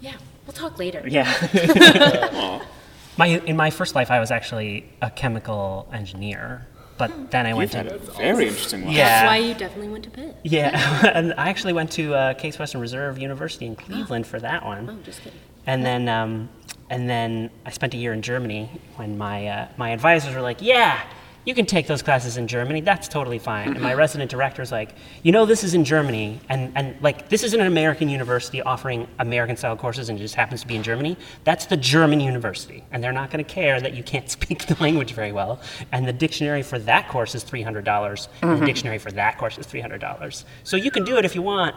[0.00, 0.14] Yeah,
[0.46, 1.02] we'll talk later.
[1.06, 2.60] Yeah.
[3.16, 6.66] my in my first life, I was actually a chemical engineer,
[6.98, 8.84] but then I went to Very interesting.
[8.84, 8.94] One.
[8.94, 9.22] yeah.
[9.22, 10.36] That's why you definitely went to Pitt.
[10.42, 14.64] Yeah, and I actually went to uh, Case Western Reserve University in Cleveland for that
[14.64, 14.88] one.
[14.90, 15.38] Oh, just kidding.
[15.66, 16.48] And then, um,
[16.90, 20.60] and then I spent a year in Germany when my uh, my advisors were like,
[20.60, 21.00] "Yeah,
[21.44, 22.80] you can take those classes in Germany.
[22.80, 23.98] That's totally fine." And my mm-hmm.
[23.98, 27.60] resident director was like, "You know, this is in Germany, and and like this isn't
[27.60, 31.16] an American university offering American style courses, and it just happens to be in Germany.
[31.44, 34.76] That's the German university, and they're not going to care that you can't speak the
[34.80, 35.60] language very well.
[35.92, 38.66] And the dictionary for that course is three hundred dollars, and the mm-hmm.
[38.66, 40.44] dictionary for that course is three hundred dollars.
[40.62, 41.74] So you can do it if you want."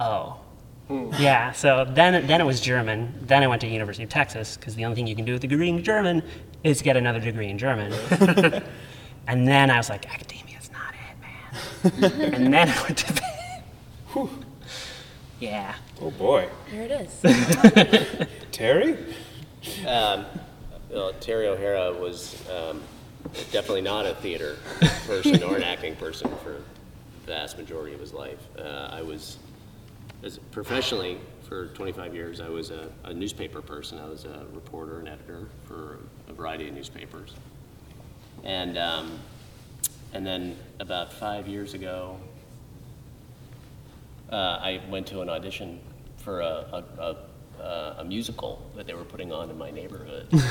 [0.00, 0.40] Oh.
[0.88, 1.10] Hmm.
[1.18, 3.12] Yeah, so then, then it was German.
[3.20, 5.44] Then I went to University of Texas because the only thing you can do with
[5.44, 6.22] a degree in German
[6.64, 7.92] is get another degree in German.
[9.26, 12.32] and then I was like, academia's not it, man.
[12.34, 13.24] and then I went to Pitt.
[15.40, 15.74] Yeah.
[16.00, 18.26] Oh boy, There it is.
[18.52, 18.96] Terry.
[19.86, 20.24] Um,
[20.90, 22.80] well, Terry O'Hara was um,
[23.52, 24.56] definitely not a theater
[25.06, 26.62] person or an acting person for
[27.24, 28.38] the vast majority of his life.
[28.58, 29.38] Uh, I was,
[30.24, 33.98] as professionally, for 25 years, I was a, a newspaper person.
[33.98, 37.34] I was a reporter and editor for a variety of newspapers.
[38.44, 39.18] And, um,
[40.14, 42.16] and then about five years ago,
[44.30, 45.80] uh, I went to an audition
[46.18, 46.84] for a, a,
[47.58, 50.28] a, uh, a musical that they were putting on in my neighborhood.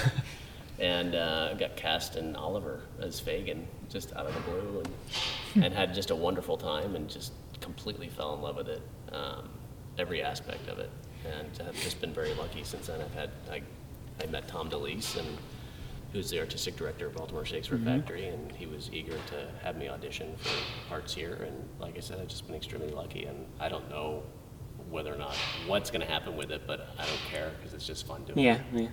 [0.80, 5.74] and uh, got cast in Oliver as Fagin, just out of the blue, and, and
[5.74, 7.32] had just a wonderful time and just
[7.62, 8.82] completely fell in love with it,
[9.12, 9.50] um,
[9.98, 10.90] every aspect of it.
[11.26, 13.02] And I've just been very lucky since then.
[13.02, 13.62] I've had, I,
[14.22, 15.28] I met Tom Delise, and
[16.14, 19.89] who's the artistic director of Baltimore Shakespeare Factory, and he was eager to have me
[19.89, 21.34] audition for parts here.
[21.45, 24.24] And like I said, I've just been extremely lucky, and I don't know
[24.89, 25.36] whether or not
[25.66, 28.39] what's going to happen with it, but I don't care because it's just fun doing
[28.39, 28.62] it.
[28.74, 28.88] Yeah, yeah.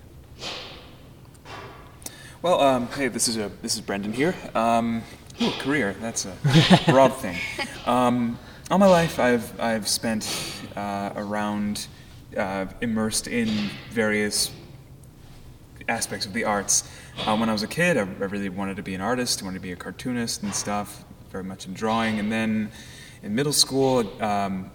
[2.41, 4.35] Well, um, hey, this is a this is Brendan here.
[4.53, 5.01] Um,
[5.41, 5.95] ooh, career.
[5.99, 6.35] That's a
[6.91, 7.37] broad thing.
[7.85, 8.37] Um,
[8.69, 11.87] all my life, I've I've spent uh, around
[12.37, 13.47] uh, immersed in
[13.91, 14.51] various
[15.87, 16.89] aspects of the arts.
[17.25, 19.41] Uh, when I was a kid, I, I really wanted to be an artist.
[19.41, 21.05] I wanted to be a cartoonist and stuff.
[21.31, 22.19] Very much in drawing.
[22.19, 22.71] And then
[23.23, 24.71] in middle school, um,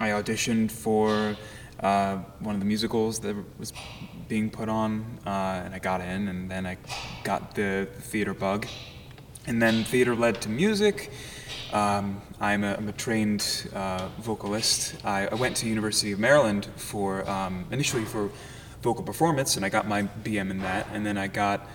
[0.00, 1.36] I auditioned for
[1.80, 3.72] uh, one of the musicals that was
[4.28, 6.28] being put on, uh, and I got in.
[6.28, 6.78] And then I
[7.24, 8.66] got the theater bug,
[9.46, 11.10] and then theater led to music.
[11.72, 14.96] Um, I'm, a, I'm a trained uh, vocalist.
[15.04, 18.30] I, I went to University of Maryland for um, initially for
[18.86, 20.86] vocal performance, and I got my BM in that.
[20.92, 21.68] And then I got,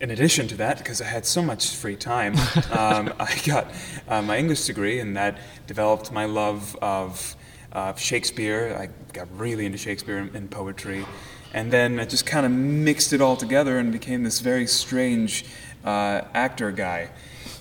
[0.00, 2.34] in addition to that, because I had so much free time,
[2.72, 3.70] um, I got
[4.08, 7.36] uh, my English degree, and that developed my love of
[7.72, 8.74] uh, Shakespeare.
[8.80, 11.04] I got really into Shakespeare and, and poetry.
[11.52, 15.44] And then I just kind of mixed it all together and became this very strange
[15.84, 17.10] uh, actor guy.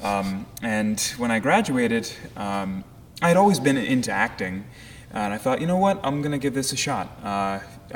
[0.02, 2.86] Um, and when I graduated, um,
[3.22, 4.66] I had always been into acting,
[5.12, 7.08] and I thought, you know what, I'm gonna give this a shot.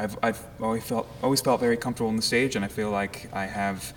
[0.03, 3.29] I've, I've always felt always felt very comfortable on the stage, and I feel like
[3.33, 3.93] I have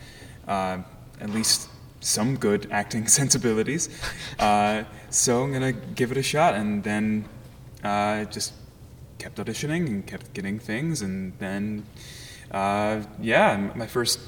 [0.48, 0.78] uh,
[1.20, 1.68] at least
[2.00, 3.88] some good acting sensibilities.
[4.38, 7.24] Uh, so I'm gonna give it a shot, and then
[7.84, 8.53] uh, just
[9.18, 11.84] kept auditioning and kept getting things, and then
[12.50, 14.18] uh, yeah, my first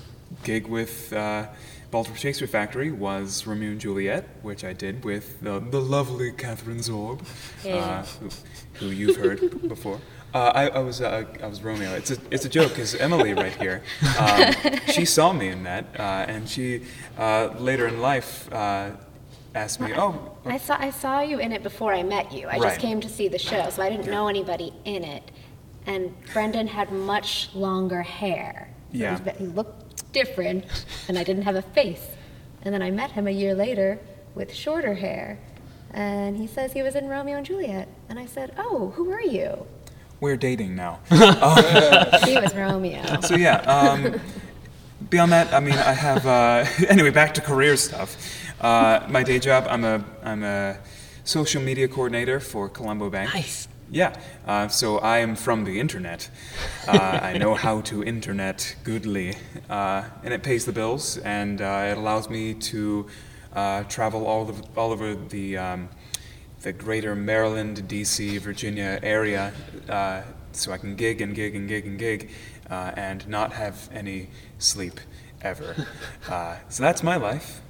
[0.45, 1.47] gig with uh,
[1.91, 6.79] Baltimore Shakespeare Factory was Romeo and Juliet, which I did with the, the lovely Catherine
[6.79, 7.21] Zorb,
[7.65, 7.75] Yeah.
[7.77, 8.29] uh, who,
[8.75, 10.01] who you've heard before.
[10.35, 11.95] Uh, I, I was uh, I was Romeo.
[11.95, 13.85] It's a it's a joke because Emily right here,
[14.19, 14.53] um,
[14.89, 16.83] she saw me in that, uh, and she
[17.17, 18.91] uh, later in life uh,
[19.55, 22.49] asked me, "Oh, I saw I saw you in it before I met you.
[22.49, 22.63] I Right.
[22.63, 25.31] just came to see the show, so I didn't know anybody in it.
[25.87, 28.69] And Brendan had much longer hair.
[28.91, 29.21] So Yeah.
[29.39, 30.65] He looked different,
[31.07, 32.07] and I didn't have a face.
[32.63, 34.01] And then I met him a year later
[34.35, 35.39] with shorter hair,
[35.93, 37.87] and he says he was in Romeo and Juliet.
[38.09, 39.67] And I said, "Oh, who are you?"
[40.25, 40.95] We're dating now."
[42.29, 43.03] He was Romeo.
[43.21, 43.57] so yeah.
[43.77, 44.21] Um,
[45.11, 46.27] beyond that, I mean, I have.
[46.27, 48.17] Uh, anyway, back to career stuff.
[48.61, 50.77] Uh, my day job, I'm a I'm a
[51.25, 53.33] social media coordinator for Colombo Bank.
[53.35, 53.69] Nice.
[53.91, 54.15] Yeah.
[54.47, 56.31] Uh, so I am from the internet.
[56.89, 59.37] Uh, I know how to internet goodly,
[59.71, 63.07] uh, and it pays the bills, and uh, it allows me to
[63.55, 65.59] uh, travel all of, all over the.
[65.59, 65.89] Um,
[66.65, 69.53] the greater Maryland, D.C., Virginia area,
[69.89, 72.31] uh, so I can gig and gig and gig and gig,
[72.71, 74.99] uh, and not have any sleep
[75.43, 75.87] ever.
[76.27, 77.61] Uh, so that's my life.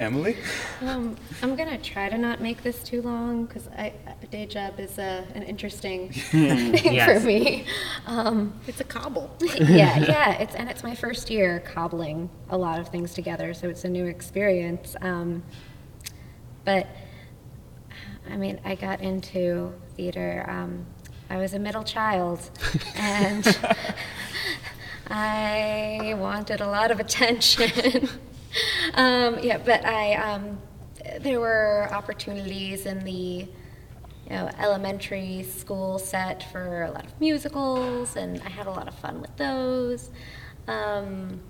[0.00, 0.36] Emily?
[0.82, 4.80] Um, I'm gonna try to not make this too long because I a day job
[4.80, 7.22] is uh, an interesting thing yes.
[7.22, 7.64] for me.
[8.08, 9.30] Um, It's a cobble.
[9.40, 10.32] yeah, yeah.
[10.32, 13.88] It's and it's my first year cobbling a lot of things together, so it's a
[13.88, 14.96] new experience.
[15.00, 15.44] Um,
[16.64, 16.88] but
[18.30, 20.44] I mean, I got into theater.
[20.48, 20.86] Um,
[21.28, 22.50] I was a middle child,
[22.96, 23.46] and
[25.10, 28.08] I wanted a lot of attention.
[28.94, 30.58] um, yeah, but I um,
[31.20, 33.48] there were opportunities in the
[34.28, 38.88] you know, elementary school set for a lot of musicals, and I had a lot
[38.88, 40.10] of fun with those.
[40.66, 41.40] Um,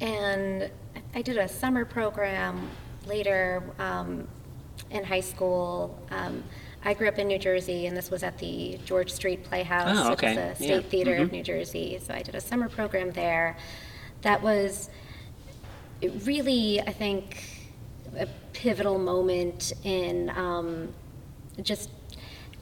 [0.00, 0.70] and
[1.14, 2.70] I did a summer program
[3.06, 4.28] later um,
[4.90, 5.98] in high school.
[6.10, 6.42] Um,
[6.84, 10.10] I grew up in New Jersey, and this was at the George Street Playhouse, Oh,
[10.10, 10.30] which okay.
[10.52, 10.78] is the Yeah.
[10.78, 11.32] State Theater of Mhm.
[11.32, 11.98] New Jersey.
[12.04, 13.56] So I did a summer program there.
[14.22, 14.88] That was
[16.24, 17.42] really, I think,
[18.18, 20.94] a pivotal moment in um,
[21.62, 21.90] just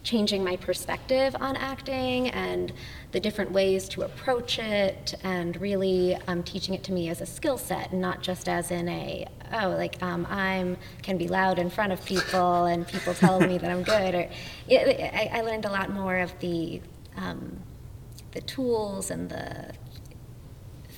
[0.02, 2.72] changing my perspective on acting and
[3.14, 7.26] the different ways to approach it and really um, teaching it to me as a
[7.26, 11.60] skill set and not just as in a oh like um, i'm can be loud
[11.60, 14.28] in front of people and people tell me that i'm good or
[14.66, 16.80] it, I, I learned a lot more of the
[17.16, 17.56] um,
[18.32, 19.72] the tools and the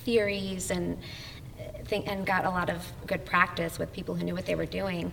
[0.03, 0.97] theories and
[1.59, 4.65] uh, and got a lot of good practice with people who knew what they were
[4.65, 5.11] doing.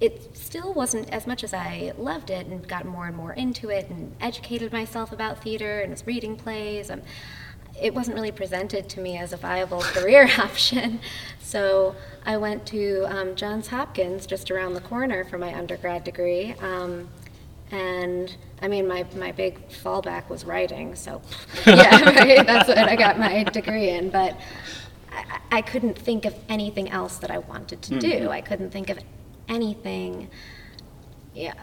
[0.00, 3.68] It still wasn't as much as I loved it and got more and more into
[3.68, 6.90] it and educated myself about theater and was reading plays.
[6.90, 7.02] Um,
[7.80, 11.00] it wasn't really presented to me as a viable career option.
[11.40, 16.54] So I went to um, Johns Hopkins just around the corner for my undergrad degree.
[16.60, 17.08] Um,
[17.70, 21.20] and I mean, my, my big fallback was writing, so
[21.66, 24.10] yeah, right, that's what I got my degree in.
[24.10, 24.38] But
[25.12, 28.30] I, I couldn't think of anything else that I wanted to do.
[28.30, 28.98] I couldn't think of
[29.48, 30.28] anything
[31.34, 31.54] yeah,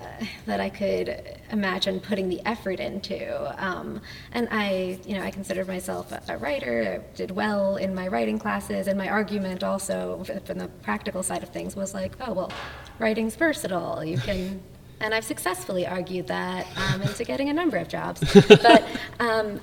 [0.46, 1.22] that I could
[1.52, 3.54] imagine putting the effort into.
[3.62, 4.00] Um,
[4.32, 7.02] and I, you know, I considered myself a, a writer.
[7.04, 11.44] I did well in my writing classes, and my argument also from the practical side
[11.44, 12.52] of things was like, oh well,
[13.00, 14.04] writing's versatile.
[14.04, 14.62] You can.
[15.02, 18.24] And I've successfully argued that um, into getting a number of jobs.
[18.48, 18.88] But
[19.20, 19.60] um,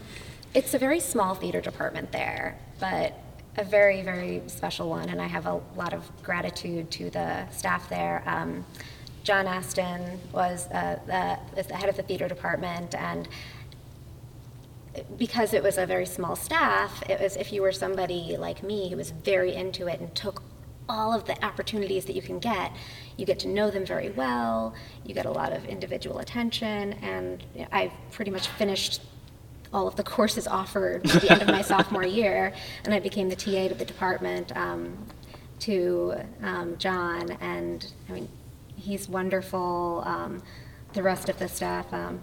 [0.52, 3.18] It's a very small theater department there, but
[3.56, 7.88] a very, very special one, and I have a lot of gratitude to the staff
[7.88, 8.22] there.
[8.26, 8.64] Um,
[9.24, 13.28] John Astin was uh, the, the head of the theater department, and
[15.16, 18.90] because it was a very small staff, it was if you were somebody like me
[18.90, 20.42] who was very into it and took
[20.88, 22.72] all of the opportunities that you can get,
[23.16, 24.74] you get to know them very well,
[25.04, 29.00] you get a lot of individual attention, and I've pretty much finished
[29.72, 32.52] all of the courses offered at the end of my sophomore year,
[32.84, 34.96] and I became the TA to the department um,
[35.60, 38.28] to um, John, and I mean,
[38.76, 40.02] he's wonderful.
[40.04, 40.42] Um,
[40.92, 42.20] the rest of the staff, um,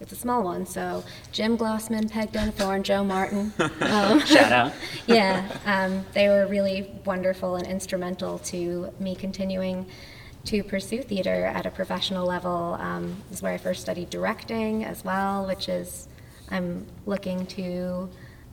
[0.00, 3.52] it's a small one, so Jim Glossman, Peg Denthorn, Joe Martin.
[3.80, 4.72] Um, Shout out.
[5.06, 9.86] yeah, um, they were really wonderful and instrumental to me continuing
[10.46, 12.76] to pursue theater at a professional level.
[12.80, 16.08] Um, this is where I first studied directing as well, which is
[16.50, 18.08] I'm looking to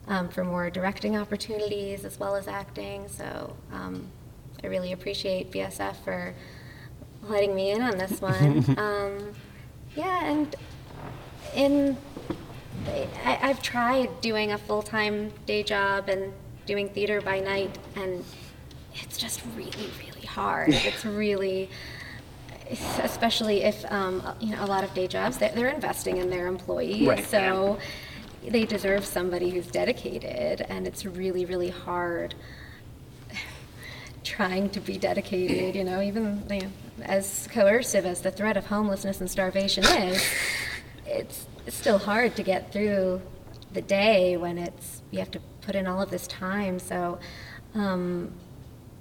[0.08, 3.08] um, for more directing opportunities as well as acting.
[3.08, 4.08] So um,
[4.64, 6.34] I really appreciate BSF for
[7.24, 8.66] letting me in on this one.
[8.78, 9.34] um,
[9.96, 10.56] yeah, and
[11.56, 11.98] in
[12.88, 16.34] I, I've tried doing a full-time day job and
[16.66, 18.24] doing theater by night, and
[18.96, 20.70] it's just really, really hard.
[20.74, 21.70] It's really,
[23.04, 26.48] especially if um, you know a lot of day jobs they're, they're investing in their
[26.48, 27.80] employees, Right, so
[28.46, 32.34] they deserve somebody who's dedicated, and it's really, really hard
[34.24, 36.70] trying to be dedicated, you know, even you know,
[37.04, 40.24] as coercive as the threat of homelessness and starvation is,
[41.06, 43.22] it's, it's still hard to get through
[43.74, 46.80] the day when it's you have to put in all of this time.
[46.80, 47.20] So
[47.76, 48.34] um,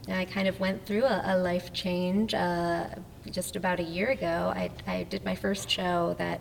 [0.09, 2.87] I kind of went through a, a life change uh,
[3.31, 4.53] just about a year ago.
[4.55, 6.41] I, I did my first show that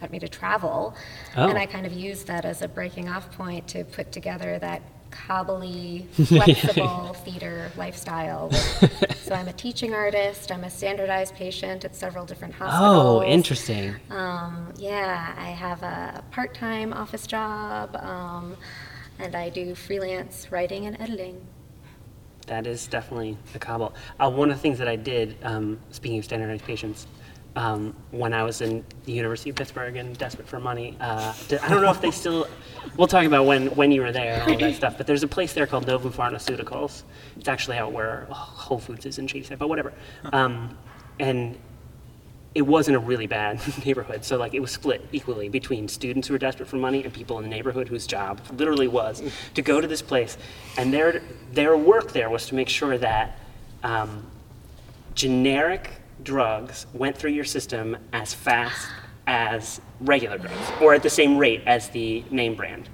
[0.00, 0.94] got me to travel,
[1.36, 1.48] Oh.
[1.48, 4.82] and I kind of used that as a breaking off point to put together that
[5.10, 8.50] cobbly, flexible theater lifestyle.
[8.52, 10.52] so I'm a teaching artist.
[10.52, 13.22] I'm a standardized patient at several different hospitals.
[13.22, 13.96] Oh, interesting.
[14.10, 18.56] Um, yeah, I have a part-time office job, um,
[19.18, 21.40] and I do freelance writing and editing.
[22.48, 23.94] That is definitely a cobble.
[24.18, 27.06] Uh, one of the things that I did, um, speaking of standardized patients,
[27.56, 31.58] um, when I was in the University of Pittsburgh and desperate for money, uh, d-
[31.58, 32.46] I don't know if they still.
[32.96, 34.96] We'll talk about when when you were there and all that stuff.
[34.96, 37.02] But there's a place there called Novum Pharmaceuticals.
[37.36, 39.92] It's actually out where oh, Whole Foods is in Shadyside, but whatever.
[40.32, 40.76] Um,
[41.18, 41.58] and
[42.58, 44.24] it wasn't a really bad neighborhood.
[44.24, 47.38] So like it was split equally between students who were desperate for money and people
[47.38, 49.22] in the neighborhood whose job literally was
[49.54, 50.36] to go to this place,
[50.76, 53.38] and their their work there was to make sure that
[53.84, 54.26] um,
[55.14, 55.90] generic
[56.24, 58.88] drugs went through your system as fast
[59.28, 62.88] as regular drugs, or at the same rate as the name brand.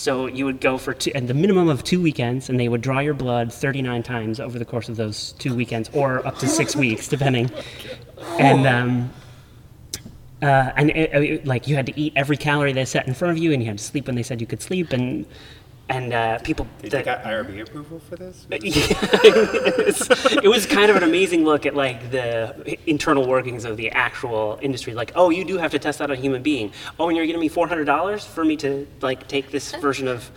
[0.00, 2.80] So you would go for two, and the minimum of two weekends, and they would
[2.80, 6.48] draw your blood 39 times over the course of those two weekends, or up to
[6.48, 7.50] six weeks, depending.
[8.38, 9.10] And um,
[10.40, 13.36] uh, and it, it- like you had to eat every calorie they set in front
[13.36, 15.26] of you, and you had to sleep when they said you could sleep, and
[15.90, 16.66] and uh, people.
[16.80, 18.46] Did that- you got IRB approval for this?
[18.50, 24.58] it was kind of an amazing look at like the internal workings of the actual
[24.62, 24.94] industry.
[24.94, 26.72] Like, oh, you do have to test out a human being.
[26.98, 30.06] Oh, and you're giving me four hundred dollars for me to like take this version
[30.06, 30.30] of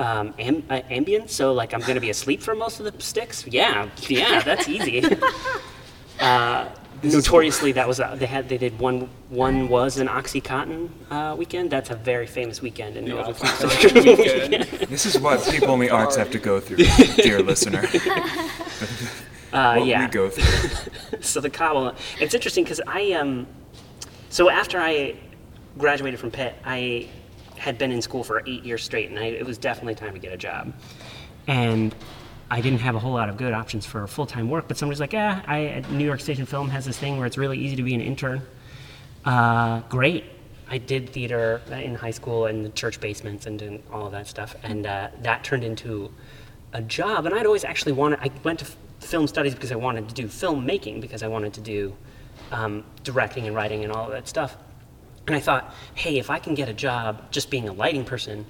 [0.00, 1.30] um, am- uh, Ambien.
[1.30, 3.46] So like, I'm going to be asleep for most of the sticks.
[3.46, 5.04] Yeah, yeah, that's easy.
[6.20, 6.68] uh,
[7.02, 11.70] notoriously, that was a, they had they did one one was an OxyContin uh, weekend.
[11.70, 13.32] That's a very famous weekend in Nova.
[14.90, 16.76] This is what people in the arts have to go through,
[17.16, 17.84] dear listener.
[19.52, 20.04] Uh, what yeah.
[20.04, 21.20] we go through.
[21.20, 23.46] so the cobble it's interesting because i um
[24.28, 25.14] so after i
[25.78, 27.08] graduated from pitt i
[27.56, 30.18] had been in school for eight years straight and I, it was definitely time to
[30.18, 30.72] get a job
[31.46, 31.94] and
[32.50, 35.12] i didn't have a whole lot of good options for full-time work but somebody's like
[35.12, 37.94] yeah I, new york station film has this thing where it's really easy to be
[37.94, 38.42] an intern.
[39.24, 40.24] Uh, great.
[40.68, 44.54] I did theater in high school in the church basements and all of that stuff
[44.62, 46.12] and uh, that turned into
[46.72, 48.64] a job and i'd always actually wanted i went to
[49.00, 51.94] film studies because i wanted to do filmmaking because i wanted to do
[52.52, 54.56] um, directing and writing and all of that stuff
[55.26, 58.46] and i thought hey if i can get a job just being a lighting person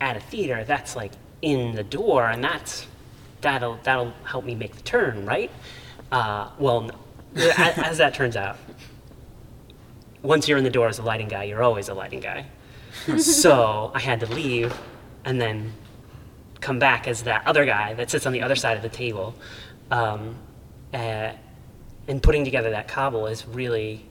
[0.00, 2.86] at a theater that's like in the door and that's
[3.40, 5.50] that'll that'll help me make the turn right
[6.12, 6.94] uh, well no.
[7.34, 8.56] as, as that turns out
[10.22, 12.46] once you're in the door as a lighting guy you're always a lighting guy
[13.18, 14.76] so i had to leave
[15.24, 15.72] and then
[16.60, 19.34] come back as that other guy that sits on the other side of the table.
[19.90, 20.36] Um,
[20.92, 21.32] uh,
[22.08, 24.04] and putting together that cobble is really,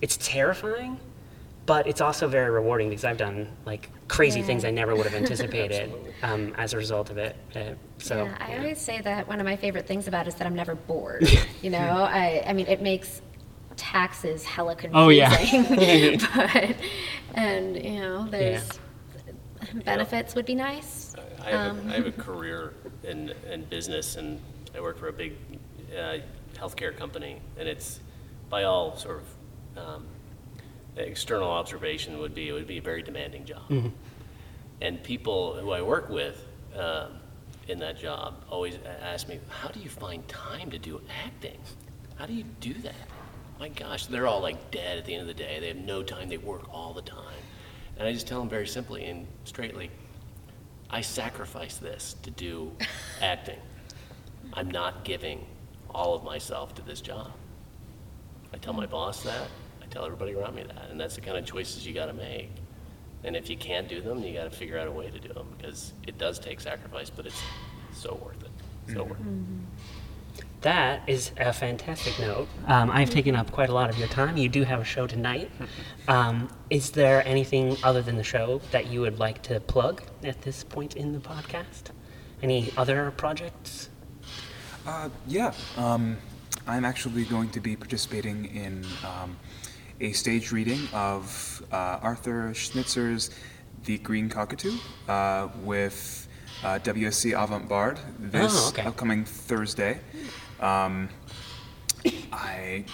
[0.00, 0.98] it's terrifying
[1.66, 4.46] but it's also very rewarding because I've done like crazy Yeah.
[4.46, 5.92] things I never would have anticipated
[6.22, 7.36] um, as a result of it.
[7.54, 8.58] Uh, so yeah, I yeah.
[8.58, 11.28] always say that one of my favorite things about it is that I'm never bored.
[11.62, 13.20] you know, I, I mean, it makes
[13.76, 14.96] taxes hella confusing.
[14.96, 16.16] Oh, yeah.
[16.34, 16.76] but,
[17.34, 18.68] and, you know, there's
[19.84, 21.14] benefits would be nice.
[21.44, 24.40] I have, Um, a, I have a career in, in business, and
[24.74, 25.34] I work for a big
[25.96, 26.18] uh,
[26.54, 28.00] healthcare company, and it's
[28.48, 29.22] by all sort
[29.76, 30.06] of um,
[30.96, 33.70] external observation would be it would be a very demanding job.
[34.80, 36.44] And people who I work with
[36.76, 37.12] um,
[37.68, 41.58] in that job always ask me, "How do you find time to do acting?
[42.16, 43.08] How do you do that?"
[43.58, 45.58] My gosh, they're all like dead at the end of the day.
[45.60, 46.28] They have no time.
[46.28, 47.42] They work all the time,
[47.98, 49.90] and I just tell them very simply and straightly,
[50.90, 52.72] I sacrifice this to do
[53.22, 53.58] acting.
[54.52, 55.44] I'm not giving
[55.90, 57.32] all of myself to this job.
[58.52, 59.48] I tell my boss that.
[59.86, 60.90] I tell everybody around me that.
[60.90, 62.50] And that's the kind of choices you got to make.
[63.24, 65.32] And if you can't do them, you got to figure out a way to do
[65.32, 67.42] them because it does take sacrifice, but it's
[67.92, 68.92] so worth it.
[68.92, 69.26] So worth it.
[70.62, 72.48] That is a fantastic note.
[72.66, 74.36] Um, I've taken up quite a lot of your time.
[74.36, 75.50] You do have a show tonight.
[76.08, 80.42] Um, is there anything other than the show that you would like to plug at
[80.42, 81.90] this point in the podcast?
[82.44, 83.88] Any other projects?
[84.86, 86.16] Uh, yeah, um,
[86.64, 89.36] I'm actually going to be participating in um,
[90.00, 93.30] a stage reading of uh, Arthur Schnitzler's
[93.84, 94.76] The Green Cockatoo
[95.08, 96.28] uh, with
[96.64, 98.82] uh, WSC Avant Bard this Oh, okay.
[98.82, 100.00] upcoming Thursday.
[100.60, 101.08] Um,
[102.32, 102.84] I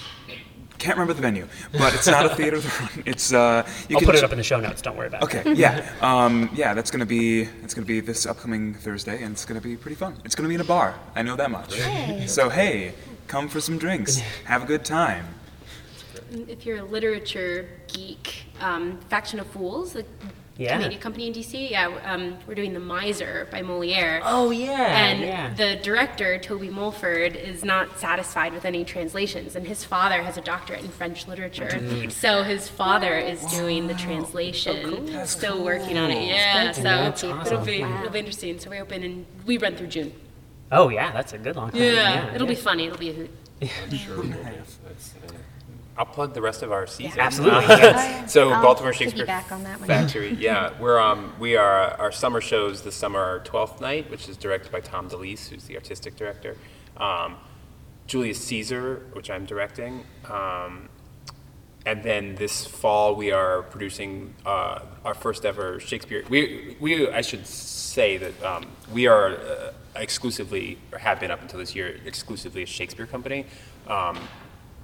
[0.79, 1.47] can't remember the venue,
[1.79, 2.61] but it's not a theater.
[3.07, 4.83] It's uh, you I'll can put it up in the show notes.
[4.83, 5.25] Don't worry about it.
[5.37, 9.45] Okay, yeah, um, yeah, that's gonna be it's gonna be this upcoming Thursday, and it's
[9.45, 10.17] gonna be pretty fun.
[10.25, 10.95] It's gonna be in a bar.
[11.15, 11.79] I know that much.
[12.27, 12.95] So hey,
[13.29, 15.27] come for some drinks, have a good time.
[16.33, 20.07] If you're a literature geek, um, Faction of Fools, the
[20.57, 20.77] Yeah.
[20.77, 24.21] Commedia company in DC, yeah, um, we're doing The Miser by Moliere.
[24.25, 25.53] Oh yeah, and yeah.
[25.55, 30.41] the director, Toby Mulford, is not satisfied with any translations, and his father has a
[30.43, 32.09] doctorate in French literature.
[32.11, 36.29] So his father is doing the translation, still working on it.
[36.29, 37.99] Yeah, so That's it'll be Wow.
[38.01, 38.59] it'll be interesting.
[38.59, 40.13] So we open and we run through June.
[40.71, 41.81] oh yeah, that's a good long time.
[41.83, 42.87] Yeah, it'll be funny.
[42.87, 43.31] It'll be a hoot.
[45.97, 47.21] I'll plug the rest of our season.
[47.21, 48.33] Absolutely, yes.
[48.33, 49.87] so I'll Baltimore Shakespeare piggyback on that one.
[49.89, 50.35] Factory.
[50.41, 54.37] Yeah, we're um, we are our summer shows this summer are Twelfth Night, which is
[54.37, 56.57] directed by Tom Delise, who's the artistic director.
[56.97, 57.37] Um,
[58.07, 60.05] Julius Caesar, which I'm directing.
[60.29, 60.89] Um,
[61.85, 66.25] and then this fall we are producing uh, our first ever Shakespeare.
[66.29, 71.43] We we I should say that um, we are uh, exclusively or have been up
[71.43, 73.47] until this year exclusively a Shakespeare company,
[73.89, 74.19] um,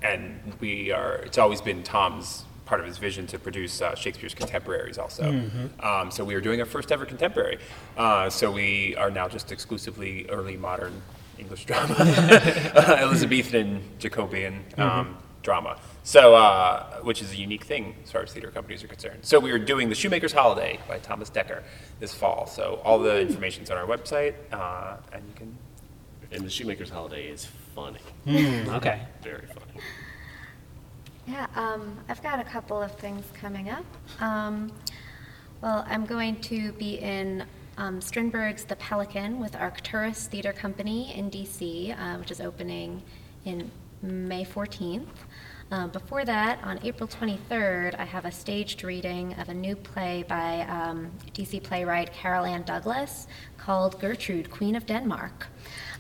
[0.02, 1.16] and we are.
[1.16, 5.50] It's always been Tom's part of his vision to produce uh, Shakespeare's contemporaries also.
[5.80, 7.58] Um, so we are doing our first ever contemporary.
[7.96, 11.00] Uh, so we are now just exclusively early modern
[11.38, 11.94] English drama,
[13.00, 15.78] Elizabethan Jacobean um, drama.
[16.04, 19.20] So, uh, which is a unique thing as far as theater companies are concerned.
[19.22, 21.62] So we are doing The Shoemaker's Holiday by Thomas Dekker
[22.00, 22.46] this fall.
[22.46, 25.58] So all the information's on our website, uh, and you can.
[26.30, 29.00] And the Shoemaker's Holiday is funny, Mm, okay.
[29.22, 29.67] very funny.
[31.28, 33.84] Yeah, um, I've got a couple of things coming up.
[34.18, 34.72] Um,
[35.60, 37.44] well, I'm going to be in
[37.76, 43.02] um, Strindberg's The Pelican with Arcturus Theater Company in DC, uh, which is opening
[43.44, 43.70] in
[44.00, 45.04] May 14th.
[45.70, 50.24] Uh, before that, on April 23rd, I have a staged reading of a new play
[50.26, 53.26] by um, DC playwright Carol Ann Douglas
[53.58, 55.48] called Gertrude, Queen of Denmark.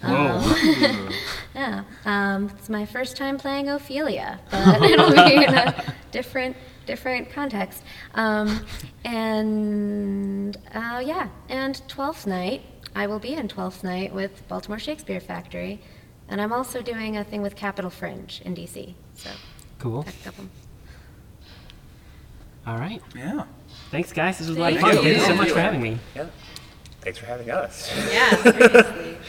[0.02, 1.10] Um,
[1.54, 7.30] yeah, um, it's my first time playing Ophelia, but it'll be in a different different
[7.30, 7.82] context.
[8.14, 8.64] Um,
[9.04, 12.62] and uh, yeah, and Twelfth Night,
[12.94, 15.80] I will be in Twelfth Night with Baltimore Shakespeare Factory,
[16.28, 18.94] and I'm also doing a thing with Capital Fringe in DC.
[19.14, 19.30] So
[19.78, 20.00] Cool.
[20.00, 20.44] a couple.
[22.66, 23.00] All right.
[23.16, 23.44] Yeah.
[23.90, 24.38] Thanks, guys.
[24.38, 24.94] This was a lot of fun.
[24.96, 25.98] Thank you so much for having me.
[26.14, 26.26] Yeah.
[27.00, 27.90] Thanks for having us.
[28.12, 29.16] Yeah, seriously.